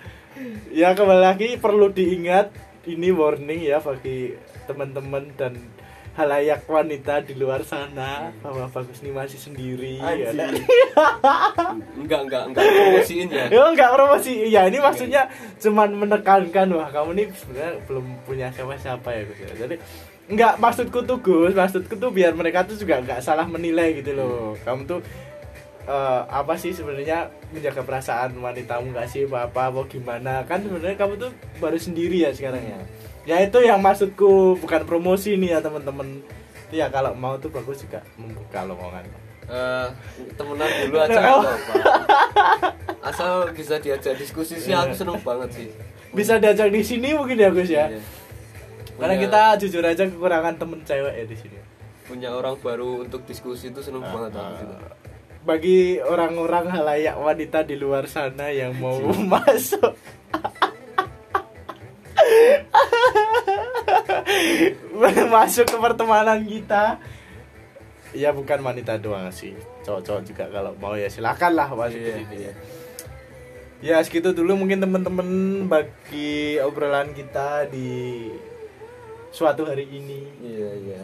Ya 0.72 0.98
kembali 0.98 1.22
lagi 1.22 1.50
perlu 1.56 1.92
diingat 1.92 2.50
ini 2.88 3.12
warning 3.12 3.62
ya 3.62 3.78
bagi 3.78 4.34
teman-teman 4.70 5.34
dan 5.34 5.58
halayak 6.20 6.68
wanita 6.68 7.24
di 7.24 7.32
luar 7.40 7.64
sana 7.64 8.28
bahwa 8.44 8.68
bagus 8.68 9.00
ini 9.00 9.16
masih 9.16 9.40
sendiri 9.40 10.04
ya. 10.04 10.36
Anjir. 10.36 10.52
enggak 12.04 12.22
enggak 12.28 12.44
enggak 12.52 12.64
promosiin 12.68 13.28
ya 13.32 13.46
Ya 13.48 13.62
enggak 13.72 13.90
promosi. 13.96 14.34
Ya 14.52 14.62
ini 14.68 14.84
maksudnya 14.84 15.32
cuman 15.64 15.90
menekankan 15.96 16.68
wah 16.76 16.92
kamu 16.92 17.10
nih 17.16 17.26
sebenarnya 17.32 17.74
belum 17.88 18.06
punya 18.28 18.48
siapa-siapa 18.52 19.08
ya 19.16 19.22
Gus. 19.32 19.40
Jadi 19.56 19.76
enggak 20.28 20.54
maksudku 20.60 21.00
tuh 21.08 21.18
Gus, 21.24 21.56
maksudku 21.56 21.96
tuh 21.96 22.12
biar 22.12 22.36
mereka 22.36 22.68
tuh 22.68 22.76
juga 22.76 23.00
enggak 23.00 23.24
salah 23.24 23.48
menilai 23.48 24.04
gitu 24.04 24.12
loh. 24.12 24.60
Kamu 24.68 24.84
tuh 24.92 25.00
eh, 25.88 26.22
apa 26.28 26.54
sih 26.60 26.76
sebenarnya 26.76 27.32
menjaga 27.56 27.80
perasaan 27.88 28.36
wanitamu 28.36 28.92
enggak 28.92 29.08
sih 29.08 29.24
apa 29.24 29.48
apa 29.48 29.72
apa 29.72 29.82
gimana 29.88 30.44
kan 30.44 30.60
sebenarnya 30.60 31.00
kamu 31.00 31.14
tuh 31.16 31.32
baru 31.64 31.80
sendiri 31.80 32.28
ya 32.28 32.36
sekarang 32.36 32.62
ya 32.62 32.80
ya 33.30 33.38
itu 33.40 33.62
yang 33.62 33.78
maksudku 33.78 34.58
bukan 34.58 34.82
promosi 34.84 35.38
nih 35.38 35.54
ya 35.54 35.60
teman-teman. 35.62 36.26
Ya 36.70 36.86
kalau 36.88 37.14
mau 37.14 37.38
tuh 37.38 37.50
bagus 37.50 37.80
juga 37.80 38.02
membuka 38.16 38.62
lowongan. 38.64 39.06
Eh, 39.46 39.88
temenan 40.34 40.70
dulu 40.84 40.98
aja 41.04 41.10
nggak 41.12 41.34
apa-apa 41.36 41.74
asal 43.02 43.50
bisa 43.50 43.78
diajak 43.78 44.14
diskusi 44.14 44.54
sih 44.56 44.70
aku 44.72 44.94
seneng 44.94 45.18
banget 45.20 45.50
sih. 45.52 45.68
Bisa 46.10 46.38
diajak 46.38 46.70
di 46.70 46.82
sini 46.82 47.14
mungkin 47.14 47.34
ya 47.36 47.50
Gus 47.50 47.66
ya? 47.68 47.86
Iya. 47.88 48.02
Karena 48.94 49.16
Punya- 49.16 49.24
kita 49.26 49.42
jujur 49.58 49.84
aja 49.84 50.04
kekurangan 50.06 50.54
temen 50.56 50.80
cewek 50.84 51.14
ya 51.16 51.26
di 51.26 51.38
sini. 51.38 51.58
punya 52.06 52.34
orang 52.34 52.58
baru 52.58 53.06
untuk 53.06 53.22
diskusi 53.24 53.70
itu 53.70 53.82
seneng 53.82 54.02
banget 54.02 54.34
aku 54.34 54.54
juga. 54.60 54.78
Bagi 55.40 55.98
orang-orang 55.98 56.66
halayak 56.68 57.16
wanita 57.16 57.62
di 57.62 57.74
luar 57.74 58.06
sana 58.06 58.50
yang 58.50 58.74
mau 58.76 58.98
masuk 59.32 59.94
masuk 65.30 65.66
ke 65.70 65.78
pertemanan 65.78 66.42
kita. 66.44 66.98
Ya 68.12 68.34
bukan 68.34 68.60
wanita 68.66 68.98
doang 68.98 69.30
sih. 69.30 69.54
Cowok-cowok 69.86 70.22
juga 70.26 70.46
kalau 70.50 70.74
mau 70.82 70.98
ya 70.98 71.08
silakan 71.08 71.54
lah 71.54 71.70
masuk 71.70 72.02
ke 72.02 72.10
Iya, 72.10 72.16
sini 72.26 72.36
iya. 72.36 72.54
ya 73.80 73.96
segitu 74.04 74.36
dulu 74.36 74.60
mungkin 74.60 74.84
temen-temen 74.84 75.30
bagi 75.72 76.60
obrolan 76.60 77.14
kita 77.14 77.70
di 77.70 78.28
suatu 79.30 79.64
hari 79.70 79.86
ini. 79.88 80.26
Iya 80.42 80.70
iya. 80.90 81.04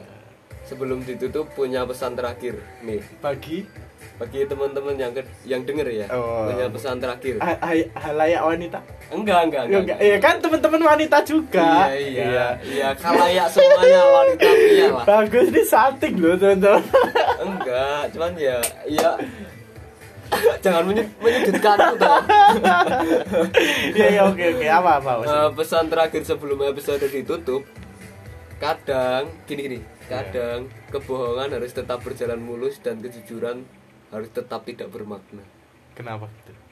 Sebelum 0.66 1.06
ditutup 1.06 1.54
punya 1.54 1.86
pesan 1.86 2.18
terakhir 2.18 2.58
nih 2.82 3.06
bagi 3.22 3.70
bagi 4.16 4.40
teman-teman 4.44 4.96
yang 4.96 5.12
ke- 5.12 5.28
yang 5.44 5.62
denger 5.62 5.88
ya. 5.88 6.08
Oh. 6.10 6.48
Punya 6.48 6.66
pesan 6.68 6.98
terakhir. 6.98 7.36
ha- 7.38 7.60
ha- 7.60 7.90
halayak 8.02 8.42
wanita 8.42 8.80
Enggak 9.08 9.40
enggak 9.44 9.62
Ya, 9.62 9.68
enggak. 9.68 9.82
enggak. 9.82 9.98
Iya 10.00 10.18
kan 10.18 10.36
teman-teman 10.40 10.82
wanita 10.84 11.18
juga 11.22 11.70
Iya 11.88 12.00
iya. 12.26 12.46
Iya 12.60 12.90
kalayak 12.96 13.48
semuanya 13.48 14.02
wanita 14.04 14.48
pria 14.48 14.88
lah. 14.90 15.04
bagus 15.06 15.46
ini 15.48 15.64
salting 15.64 16.16
loh 16.18 16.36
teman-teman 16.36 16.84
Enggak, 17.38 18.02
cuman 18.10 18.32
ya 18.36 18.58
ya 18.86 19.10
jangan 20.64 20.84
menyud- 20.86 21.14
menyudutkan 21.18 21.78
toh. 21.96 22.18
iya 23.92 24.08
iya 24.10 24.22
oke 24.24 24.42
oke 24.52 24.66
apa 24.66 24.92
apa 24.98 25.12
Eh, 25.22 25.50
pesan 25.54 25.86
terakhir 25.86 26.22
sebelum 26.24 26.60
episode 26.66 27.04
ditutup 27.04 27.62
kadang 28.58 29.30
gini 29.46 29.62
gini 29.62 29.80
kadang 30.06 30.66
kebohongan 30.90 31.52
harus 31.52 31.72
tetap 31.72 32.02
berjalan 32.02 32.40
mulus 32.40 32.80
dan 32.80 32.98
kejujuran 32.98 33.66
harus 34.16 34.32
tetap 34.32 34.64
tidak 34.64 34.88
bermakna 34.88 35.44
kenapa 35.94 36.32
gitu 36.44 36.66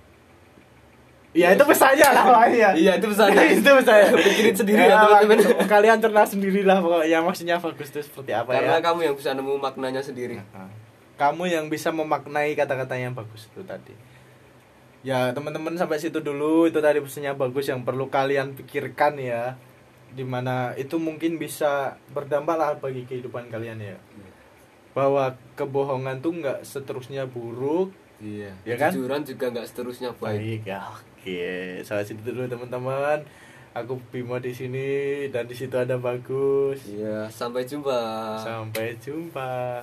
Iya 1.34 1.58
itu 1.58 1.65
pesannya 1.65 2.08
lah 2.13 2.25
Pak. 2.29 2.45
iya. 2.53 2.93
Itu 3.01 3.10
pesannya. 3.10 3.41
itu 3.58 3.65
pesannya. 3.65 4.08
Pikirin 4.21 4.53
sendiri 4.53 4.82
ya, 4.86 5.01
teman-teman. 5.01 5.65
Kalian 5.65 5.97
cerna 5.97 6.21
sendirilah 6.29 6.77
pokoknya 6.77 7.19
maksudnya 7.25 7.58
bagus 7.58 7.89
itu 7.89 8.06
seperti 8.06 8.32
apa 8.38 8.53
karena 8.53 8.77
ya. 8.77 8.86
kamu 8.86 8.99
yang 9.10 9.15
bisa 9.17 9.34
nemu 9.34 9.58
maknanya 9.58 10.01
sendiri 10.05 10.38
Kamu 11.17 11.49
yang 11.49 11.70
bisa 11.74 11.89
memaknai 11.89 12.53
kata-kata 12.53 12.97
yang 13.01 13.17
bagus 13.17 13.49
itu 13.49 13.65
tadi. 13.65 13.97
Ya 15.01 15.34
teman-teman 15.34 15.74
sampai 15.74 15.97
situ 15.97 16.22
dulu 16.22 16.70
itu 16.70 16.78
tadi 16.80 17.01
pesannya 17.01 17.34
bagus 17.34 17.65
yang 17.65 17.82
perlu 17.82 18.13
kalian 18.13 18.53
pikirkan 18.53 19.17
ya. 19.17 19.57
Di 20.13 20.22
mana 20.22 20.78
itu 20.78 21.01
mungkin 21.01 21.41
bisa 21.41 21.97
berdampak 22.13 22.55
lah 22.61 22.72
bagi 22.78 23.09
kehidupan 23.09 23.49
kalian 23.49 23.82
ya. 23.82 23.97
Bahwa 24.93 25.33
kebohongan 25.57 26.21
tuh 26.21 26.37
nggak 26.37 26.61
seterusnya 26.61 27.25
buruk, 27.25 27.89
iya. 28.21 28.53
Ya 28.63 28.77
kan? 28.77 28.93
kejujuran 28.93 29.25
juga 29.25 29.45
nggak 29.49 29.67
seterusnya 29.67 30.09
baik. 30.17 30.37
Baik 30.39 30.61
ya 30.69 30.79
oke. 30.89 31.41
Sampai 31.81 32.05
situ 32.05 32.21
dulu 32.21 32.45
teman-teman. 32.45 33.25
Aku 33.73 33.97
Bimo 34.13 34.37
di 34.37 34.53
sini 34.53 35.25
dan 35.33 35.49
di 35.49 35.57
situ 35.57 35.73
ada 35.73 35.97
bagus. 35.97 36.85
Iya 36.85 37.25
sampai 37.33 37.65
jumpa. 37.65 38.37
Sampai 38.37 38.93
jumpa 39.01 39.81